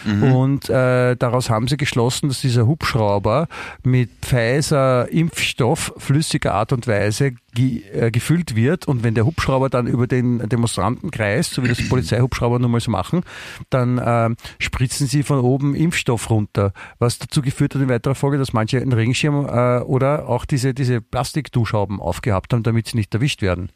[0.04, 3.48] Und äh, daraus haben sie geschlossen, dass dieser Hubschrauber
[3.82, 8.86] mit Pfizer-Impfstoff flüssiger Art und Weise ge äh, gefüllt wird.
[8.86, 12.80] Und wenn der Hubschrauber dann über den Demonstranten kreist, so wie das Polizeihubschrauber nun mal
[12.80, 13.22] so machen,
[13.70, 16.72] dann äh, spritzen sie von oben Impfstoff runter.
[16.98, 20.74] Was dazu geführt hat in weiterer Folge, dass manche einen Regenschirm äh, oder auch diese,
[20.74, 23.70] diese Plastikduschhauben aufgehabt haben, damit sie nicht erwischt werden.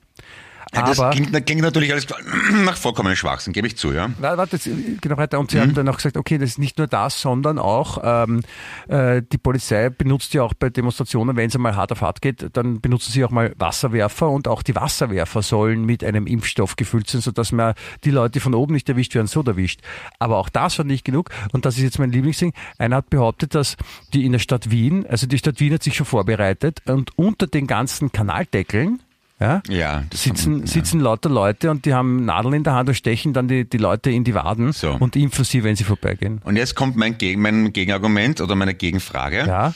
[0.75, 2.07] Ja, das Aber klingt, klingt natürlich alles
[2.65, 4.11] nach vollkommenen Schwachsinn, gebe ich zu, ja.
[4.19, 4.69] Warte, jetzt,
[5.01, 5.39] genau weiter.
[5.39, 8.43] Und sie haben dann auch gesagt, okay, das ist nicht nur das, sondern auch ähm,
[8.89, 12.47] äh, die Polizei benutzt ja auch bei Demonstrationen, wenn es einmal hart auf hart geht,
[12.53, 17.09] dann benutzen sie auch mal Wasserwerfer und auch die Wasserwerfer sollen mit einem Impfstoff gefüllt
[17.09, 19.81] sein, sodass man die Leute, von oben nicht erwischt werden, so erwischt.
[20.19, 21.31] Aber auch das war nicht genug.
[21.53, 22.53] Und das ist jetzt mein Lieblingsding.
[22.79, 23.77] Einer hat behauptet, dass
[24.13, 27.47] die in der Stadt Wien, also die Stadt Wien hat sich schon vorbereitet und unter
[27.47, 29.01] den ganzen Kanaldeckeln,
[29.41, 30.67] ja, Ja, sitzen, haben- ja.
[30.67, 33.79] sitzen lauter Leute und die haben Nadeln in der Hand und stechen dann die, die
[33.79, 34.93] Leute in die Waden So.
[34.93, 36.41] und impfen sie, wenn sie vorbeigehen.
[36.45, 39.45] Und jetzt kommt mein, Gegen, mein Gegenargument oder meine Gegenfrage.
[39.47, 39.75] Ja,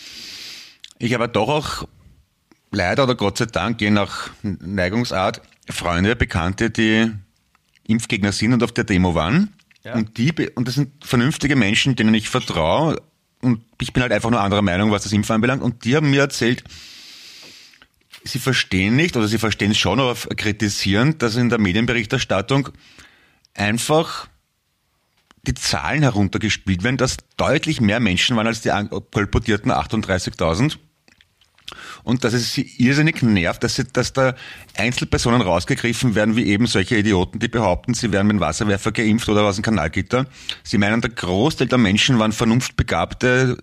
[0.99, 1.89] Ich habe doch auch
[2.71, 7.11] leider oder Gott sei Dank, je nach Neigungsart, Freunde, Bekannte, die
[7.87, 9.53] Impfgegner sind und auf der Demo waren.
[9.85, 9.95] Ja.
[9.95, 13.01] Und, die, und das sind vernünftige Menschen, denen ich vertraue.
[13.41, 15.63] Und ich bin halt einfach nur anderer Meinung, was das Impfen anbelangt.
[15.63, 16.63] Und die haben mir erzählt,
[18.25, 22.69] sie verstehen nicht, oder sie verstehen es schon, aber kritisieren, dass in der Medienberichterstattung
[23.55, 24.29] einfach
[25.43, 28.71] die Zahlen heruntergespielt werden, dass deutlich mehr Menschen waren als die
[29.11, 30.79] kolportierten 38.000.
[32.05, 34.35] Und dass es sie irrsinnig nervt, dass, sie, dass da
[34.77, 39.43] Einzelpersonen rausgegriffen werden, wie eben solche Idioten, die behaupten, sie wären mit Wasserwerfer geimpft oder
[39.43, 40.27] aus dem Kanalgitter.
[40.63, 43.57] Sie meinen, der Großteil der Menschen waren vernunftbegabte,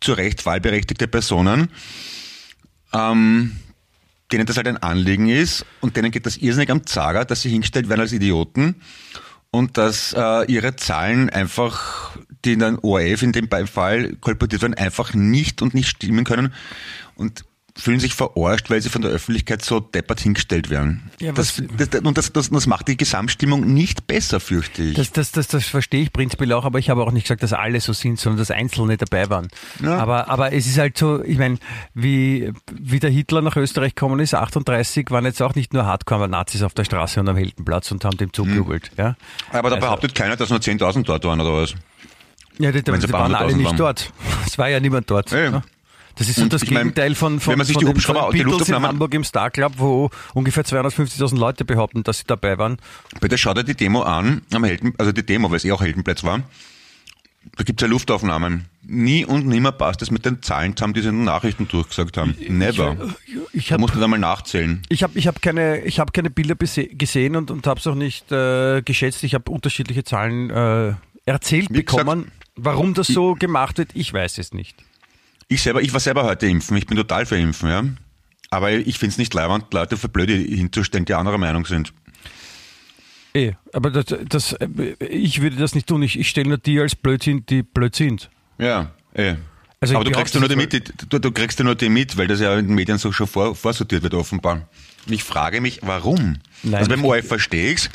[0.00, 1.68] zu Recht wahlberechtigte Personen,
[2.92, 3.56] ähm,
[4.32, 7.50] denen das halt ein Anliegen ist und denen geht das irrsinnig am Zager, dass sie
[7.50, 8.76] hingestellt werden als Idioten
[9.50, 14.74] und dass äh, ihre Zahlen einfach, die in den ORF in dem Fall kolportiert werden,
[14.74, 16.54] einfach nicht und nicht stimmen können.
[17.14, 17.44] Und
[17.76, 21.10] fühlen sich verarscht, weil sie von der Öffentlichkeit so deppert hingestellt werden.
[21.20, 24.94] Ja, das, was- das, und das, das, das macht die Gesamtstimmung nicht besser, fürchte ich.
[24.94, 27.52] das, das, das, das verstehe ich prinzipiell auch, aber ich habe auch nicht gesagt, dass
[27.54, 29.48] alle so sind, sondern dass Einzelne dabei waren.
[29.82, 29.96] Ja.
[29.98, 31.58] Aber, aber es ist halt so, ich meine,
[31.94, 36.62] wie, wie der Hitler nach Österreich gekommen ist, 38, waren jetzt auch nicht nur Hardcore-Nazis
[36.62, 38.90] auf der Straße und am Heldenplatz und haben dem zugejubelt.
[38.98, 39.16] Ja?
[39.50, 41.74] Aber da Also- behauptet keiner, dass nur 10.000 dort waren oder was.
[42.58, 43.76] Ja, die, die, waren alle nicht waren.
[43.78, 44.12] dort.
[44.46, 45.30] Es war ja niemand dort.
[45.30, 45.62] Ja.
[46.16, 47.90] Das ist so Und das ich mein, Gegenteil von, von, wenn man sich von die
[47.92, 52.02] Hubschrauber- den die Beatles in Luftaufnahmen- Hamburg im Star Club, wo ungefähr 250.000 Leute behaupten,
[52.02, 52.78] dass sie dabei waren.
[53.20, 55.80] Bitte schau dir die Demo an, am Helden, also die Demo, weil es eh auch
[55.80, 56.40] Heldenplatz war.
[57.56, 58.66] Da gibt's ja Luftaufnahmen.
[58.84, 62.16] Nie und nimmer passt es mit den Zahlen zusammen, die sie in den Nachrichten durchgesagt
[62.16, 62.36] haben.
[62.48, 62.96] Never.
[63.52, 64.82] Ich Da habe muss man da mal nachzählen.
[64.88, 67.96] ich hab, ich hab keine, ich hab keine Bilder gesehen und, und habe es auch
[67.96, 69.24] nicht äh, geschätzt.
[69.24, 70.94] Ich habe unterschiedliche Zahlen äh,
[71.26, 72.30] erzählt Wie gesagt, bekommen.
[72.54, 74.76] Warum das so gemacht wird, ich weiß es nicht.
[75.52, 76.78] Ich selber, ich war selber heute impfen.
[76.78, 77.84] Ich bin total für Impfen, ja.
[78.48, 81.92] Aber ich find's nicht leibend, Leute für blöde hinzustellen, die anderer Meinung sind.
[83.34, 84.56] Eh, aber das, das,
[84.98, 86.02] ich würde das nicht tun.
[86.02, 88.30] Ich, ich stelle nur die als blöd sind, die blöd sind.
[88.58, 89.36] Ja, eh.
[89.80, 92.16] Also Aber du kriegst, ja nur die mit, du, du kriegst ja nur die mit,
[92.16, 94.68] weil das ja in den Medien so schon vor, vorsortiert wird offenbar.
[95.06, 96.38] Und ich frage mich, warum?
[96.62, 97.90] Nein, also beim ORF verstehe ich's.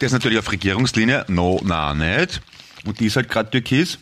[0.00, 2.40] Der ist natürlich auf Regierungslinie, no, na nicht.
[2.84, 3.98] Und die ist halt gerade türkis.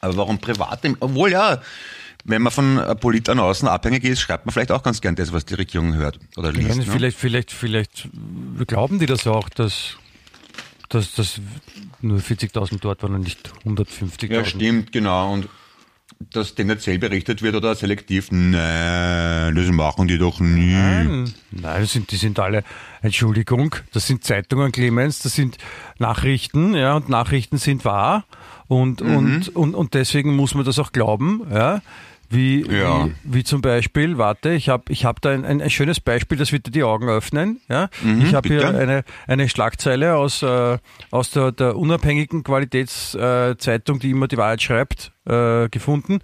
[0.00, 0.94] Aber warum private?
[1.00, 1.60] Obwohl ja,
[2.24, 5.44] wenn man von Politern außen abhängig ist, schreibt man vielleicht auch ganz gern das, was
[5.44, 6.68] die Regierung hört oder liest.
[6.68, 6.82] Ja, ne?
[6.82, 8.08] vielleicht, vielleicht, vielleicht
[8.66, 9.96] glauben die das auch, dass,
[10.88, 11.40] dass, dass
[12.00, 14.32] nur 40.000 dort waren und nicht 150.000.
[14.32, 15.32] Ja, stimmt, genau.
[15.32, 15.48] Und
[16.30, 20.72] dass tendenziell berichtet wird oder selektiv, nein, das machen die doch nie.
[20.72, 22.62] Nein, nein das sind, die sind alle,
[23.00, 25.58] Entschuldigung, das sind Zeitungen, Clemens, das sind
[25.98, 28.24] Nachrichten, ja, und Nachrichten sind wahr.
[28.68, 29.16] Und, Mhm.
[29.16, 31.82] und, und, und deswegen muss man das auch glauben, ja.
[32.32, 33.06] Wie, Ja.
[33.06, 36.38] wie, wie zum Beispiel, warte, ich habe ich hab da ein, ein, ein schönes Beispiel,
[36.38, 37.60] das wird dir die Augen öffnen.
[37.68, 37.88] Ja?
[38.20, 40.78] ich habe hier Mhm, eine, eine Schlagzeile aus, äh,
[41.10, 46.20] aus der, der unabhängigen Qualitätszeitung, die immer die Wahrheit schreibt, äh, gefunden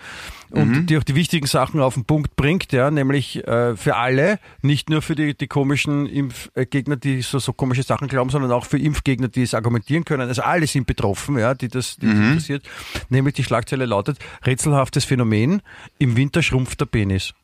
[0.51, 0.87] und Mhm.
[0.87, 4.91] die auch die wichtigen Sachen auf den Punkt bringt, ja, nämlich äh, für alle, nicht
[4.91, 8.79] nur für die, die komischen Impfgegner, die so, so komische Sachen glauben, sondern auch für
[8.79, 10.29] Impfgegner, die es argumentieren können.
[10.29, 12.69] Also alle sind betroffen, ja, die das, die das interessiert.
[13.09, 15.63] Nämlich die Schlagzeile lautet, rätselhaftes Phänomen,
[15.99, 17.35] im Winter schrumpft der Penis.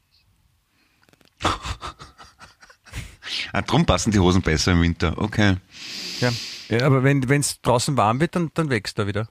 [3.53, 5.15] Ah, drum passen die Hosen besser im Winter.
[5.17, 5.57] Okay.
[6.21, 6.33] Ja.
[6.69, 9.29] ja aber wenn es draußen warm wird, dann, dann wächst er wieder.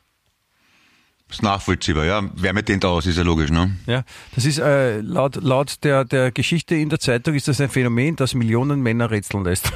[1.34, 2.21] Ist nachvollziehbar, ja.
[2.36, 3.75] Wärme dehnt aus, ist ja logisch, ne?
[3.88, 4.03] Ja,
[4.36, 8.15] das ist äh, laut, laut der, der Geschichte in der Zeitung ist das ein Phänomen,
[8.15, 9.71] das Millionen Männer rätseln lässt.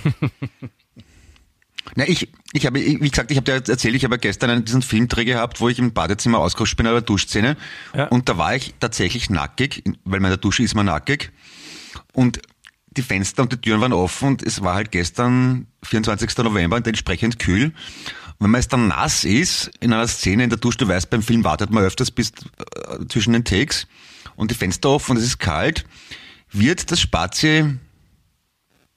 [1.96, 4.66] Na, ich, ich habe, ich- wie gesagt, ich habe dir erzählt, ich habe gestern einen,
[4.66, 7.56] diesen Filmdreh gehabt, wo ich im Badezimmer ausgerutscht bin, an der Duschszene.
[7.96, 8.08] Ja.
[8.10, 11.32] Und da war ich tatsächlich nackig, weil man in der Dusche ist man nackig.
[12.14, 12.40] Und
[12.92, 16.38] die Fenster und die Türen waren offen und es war halt gestern, 24.
[16.40, 17.72] November, und entsprechend kühl.
[18.40, 21.24] Wenn man jetzt dann nass ist, in einer Szene in der Dusche, du weißt, beim
[21.24, 23.88] Film wartet man öfters bis äh, zwischen den Takes
[24.36, 25.86] und die Fenster offen und es ist kalt,
[26.52, 27.78] wird das Spazie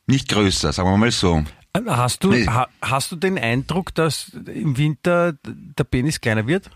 [0.06, 1.44] nicht größer, sagen wir mal so.
[1.86, 2.46] Hast du, Nee.
[2.46, 6.68] ha, hast du den Eindruck, dass im Winter der Penis kleiner wird?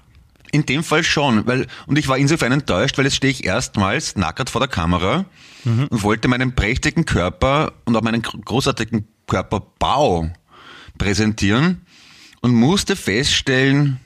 [0.53, 4.15] In dem Fall schon, weil, und ich war insofern enttäuscht, weil jetzt stehe ich erstmals
[4.15, 5.25] nackert vor der Kamera
[5.65, 10.31] und wollte meinen prächtigen Körper und auch meinen gro- großartigen Körperbau
[10.97, 11.84] präsentieren
[12.45, 14.01] und musste feststellen,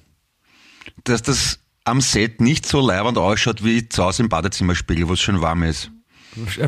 [1.02, 5.20] dass das am Set nicht so leibend ausschaut wie zu Hause im Badezimmerspiegel, wo es
[5.20, 5.90] schön warm ist.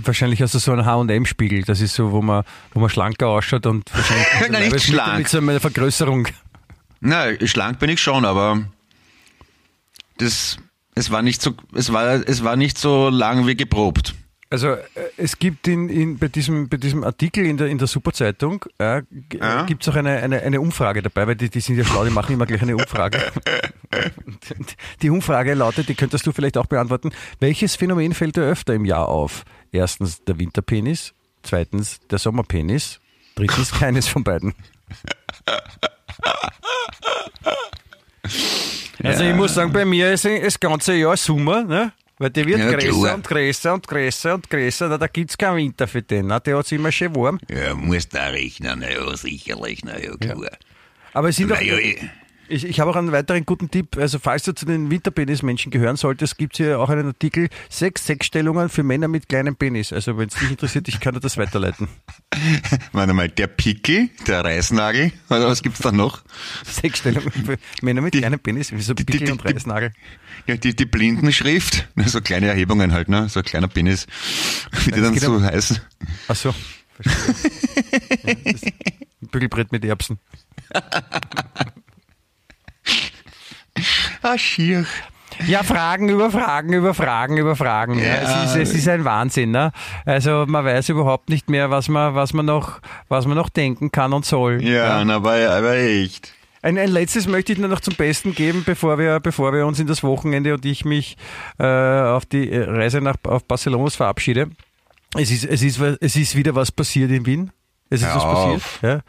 [0.03, 2.43] Wahrscheinlich hast du so einen H&M-Spiegel, das ist so, wo man,
[2.75, 5.19] wo man schlanker ausschaut und wahrscheinlich Nein, nicht schlank.
[5.19, 6.27] mit so einer Vergrößerung.
[6.99, 8.65] Na, schlank bin ich schon, aber
[10.19, 10.57] das,
[10.97, 14.17] es war nicht so, es war, es war nicht so lang wie geprobt.
[14.53, 14.81] Also äh,
[15.17, 19.03] es gibt in, in, bei, diesem, bei diesem Artikel in der, in der Superzeitung äh,
[19.33, 19.63] Ja.
[19.65, 22.11] gibt es auch eine, eine, eine Umfrage dabei, weil die, die sind ja schlau, die
[22.11, 23.21] machen immer gleich eine Umfrage.
[25.03, 28.85] Die Umfrage lautet, die könntest du vielleicht auch beantworten, welches Phänomen fällt dir öfter im
[28.85, 29.45] Jahr auf?
[29.73, 33.01] Erstens der Winterpenis, zweitens der Sommerpenis,
[33.35, 34.55] drittens keines von beiden.
[39.03, 41.93] Also ich muss sagen, bei mir ist das ganze Jahr Sommer, ne?
[42.21, 43.15] Weil der wird Ja, größer klar.
[43.15, 44.89] und größer und größer und größer.
[44.91, 46.27] Na, da gibt's keinen Winter für den.
[46.27, 46.39] Ne?
[46.45, 47.41] Der hat's immer schön warm.
[47.49, 50.37] Ja, muss da rechnen, na ja, sicherlich, na ja, klar.
[51.15, 51.77] Aber es sind Na ja,
[52.51, 53.97] ich- ich, habe auch einen weiteren guten Tipp.
[53.97, 58.69] Also falls du zu den Winterpenis-Menschen gehören solltest, gibt's hier auch einen Artikel, sechs Sexstellungen
[58.69, 59.93] für Männer mit kleinem Penis.
[59.93, 61.89] Also wenn es dich interessiert, ich kann dir das weiterleiten.
[62.93, 66.23] Warte mal, der Pickel, der Reißnagel, oder was gibt's da noch?
[66.65, 69.93] Sexstellungen für Männer mit kleinem Penis, wie so die- Pickel die- und die- Reißnagel.
[70.47, 73.29] Ja, die, die Blindenschrift, Na, so kleine Erhebungen halt, ne?
[73.29, 74.07] So ein kleiner Penis,
[74.85, 75.79] wie die dann so um- heißen.
[76.29, 76.55] Ach so.
[77.01, 77.55] verstehe.
[78.25, 78.35] ja,
[79.31, 80.19] Bügelbrett mit Erbsen.
[84.23, 84.87] Ah, schier.
[85.47, 87.99] Ja, Fragen über Fragen über Fragen über Fragen.
[87.99, 88.05] Ja.
[88.05, 88.45] Ja.
[88.45, 89.51] Es, ist, es ist ein Wahnsinn.
[89.51, 89.73] Ne?
[90.05, 93.91] Also man weiß überhaupt nicht mehr, was man, was man noch, was man noch denken
[93.91, 94.63] kann und soll.
[94.63, 96.35] Ja, na, aber, aber echt.
[96.63, 99.79] Ein, ein letztes möchte ich nur noch zum Besten geben, bevor wir, bevor wir uns
[99.81, 101.17] in das Wochenende und ich mich
[101.59, 104.51] äh, auf die Reise nach auf Barcelona verabschiede.
[105.17, 107.51] Es ist, es ist, es ist wieder was passiert in Wien.
[107.89, 108.63] Es ist Hör was passiert.
[108.83, 109.01] Ja.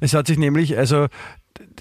[0.00, 1.06] Es hat sich nämlich, also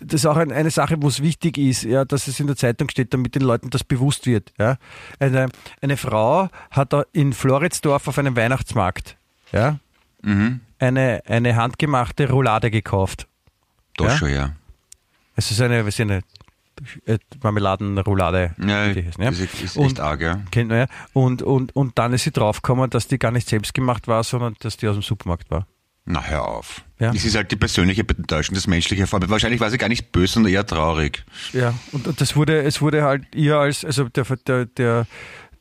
[0.01, 2.55] das ist auch ein, eine Sache, wo es wichtig ist, ja, dass es in der
[2.55, 4.53] Zeitung steht, damit den Leuten das bewusst wird.
[4.59, 4.77] Ja.
[5.19, 5.49] Eine,
[5.81, 9.17] eine Frau hat in Floridsdorf auf einem Weihnachtsmarkt
[9.51, 9.79] ja,
[10.21, 10.59] Mhm.
[10.79, 13.27] eine, eine handgemachte Roulade gekauft.
[13.97, 14.17] Doch Ja?
[14.17, 14.51] schon, ja.
[15.35, 16.21] Es ist eine, was ist eine
[17.41, 18.55] Marmeladenroulade.
[18.65, 19.01] Ja, ja.
[19.17, 20.41] das ist, ist Und- echt arg, ja.
[20.51, 20.85] Kennt man ja.
[21.13, 24.55] Und, und, und dann ist sie draufgekommen, dass die gar nicht selbst gemacht war, sondern
[24.59, 25.67] dass die aus dem Supermarkt war.
[26.05, 26.83] Na, hör auf.
[26.99, 27.11] Ja.
[27.11, 29.31] Das ist halt die persönliche Enttäuschung, das menschliche Vorbild.
[29.31, 31.25] Wahrscheinlich war sie gar nicht böse, sondern eher traurig.
[31.51, 35.07] Ja, und, das wurde, es wurde halt ihr als, also der, der, der,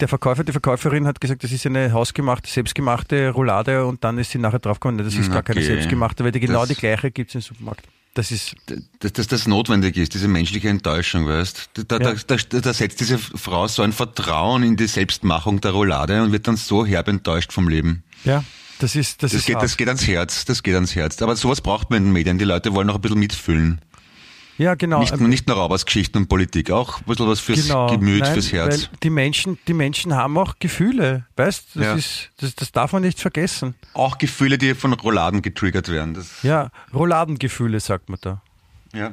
[0.01, 4.33] der Verkäufer, die Verkäuferin hat gesagt, das ist eine hausgemachte, selbstgemachte Roulade und dann ist
[4.33, 5.67] sie nachher draufgekommen, das ist gar keine Okay.
[5.67, 7.87] selbstgemachte, weil die genau Das- die gleiche gibt es im Supermarkt.
[8.13, 8.55] das ist.
[9.01, 12.13] Dass, dass das notwendig ist, diese menschliche Enttäuschung, weißt da, Ja.
[12.15, 16.33] da, da, da setzt diese Frau so ein Vertrauen in die Selbstmachung der Roulade und
[16.33, 18.03] wird dann so herb enttäuscht vom Leben.
[18.25, 18.45] Ja,
[18.79, 19.23] das ist.
[19.23, 19.65] Das, Das ist geht, hart.
[19.65, 21.21] das geht ans Herz, das geht ans Herz.
[21.23, 22.39] Aber sowas braucht man in den Medien.
[22.39, 23.81] Die Leute wollen auch ein bisschen mitfühlen.
[24.59, 25.01] ja, genau.
[25.01, 27.91] Nicht, nur- nicht nur Raubers-Geschichten und Politik, auch ein bisschen was fürs genau.
[27.91, 28.89] Gemüt, Nein, fürs Herz.
[29.03, 31.65] Die Menschen, die Menschen haben auch Gefühle, weißt?
[31.75, 31.95] Das Ja.
[31.95, 33.75] ist, das, das darf man nicht vergessen.
[33.95, 36.15] Auch Gefühle, die von Rouladen getriggert werden.
[36.15, 38.43] Das, Ja, Rouladengefühle sagt man da.
[38.93, 39.13] ja.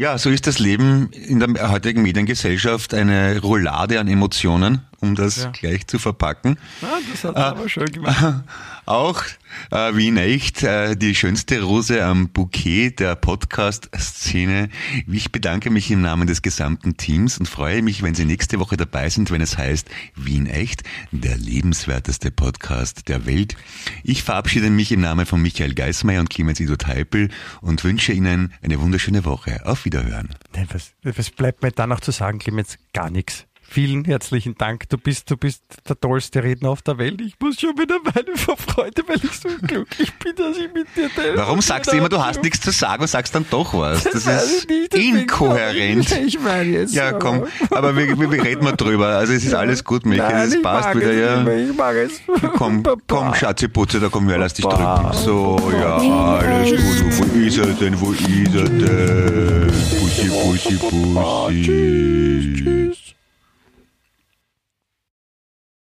[0.00, 5.36] Ja, so ist das Leben in der heutigen Mediengesellschaft eine Roulade an Emotionen, um das
[5.42, 5.50] Ja.
[5.50, 6.56] gleich zu verpacken.
[6.80, 8.42] Ah, das hat er aber schön gemacht.
[8.90, 9.22] Auch
[9.70, 14.68] äh, Wien echt äh, die schönste Rose am Bouquet der Podcast-Szene.
[15.06, 18.76] Ich bedanke mich im Namen des gesamten Teams und freue mich, wenn Sie nächste Woche
[18.76, 20.82] dabei sind, wenn es heißt Wien echt,
[21.12, 23.54] der lebenswerteste Podcast der Welt.
[24.02, 27.28] Ich verabschiede mich im Namen von Michael Geismeier und Clemens Ido Teipel
[27.60, 29.64] und wünsche Ihnen eine wunderschöne Woche.
[29.66, 30.30] Auf Wiederhören.
[30.52, 32.76] Nein, was, was bleibt mir da noch zu sagen, Clemens?
[32.92, 33.46] Gar nichts.
[33.72, 34.88] Vielen herzlichen Dank.
[34.88, 37.20] Du bist, du bist der tollste Redner auf der Welt.
[37.20, 40.88] Ich muss schon wieder weinen vor Freude, weil ich so glücklich bin, dass ich mit
[40.96, 43.72] dir telefoniert Warum sagst du immer, du hast nichts zu sagen und sagst dann doch
[43.72, 44.02] was?
[44.02, 46.10] Das weiß ist ich nicht, inkohärent.
[46.10, 46.96] Ich, ich meine jetzt.
[46.96, 49.06] Ja, komm, aber wir, wir, wir reden mal drüber.
[49.06, 51.46] Also es ist alles gut, Michael, Nein, es ich passt wieder, ja.
[51.46, 52.20] Ich mag es.
[52.56, 53.00] Komm, Papa.
[53.06, 55.12] komm, Schatzeputze, da komm her, lass dich drücken.
[55.12, 57.18] So, ja, alles gut.
[57.18, 59.66] Wo ist er denn, wo ist er denn?
[59.68, 61.62] Pussy, Pussy, Pussy.
[61.62, 62.79] Tschüss, tschüss.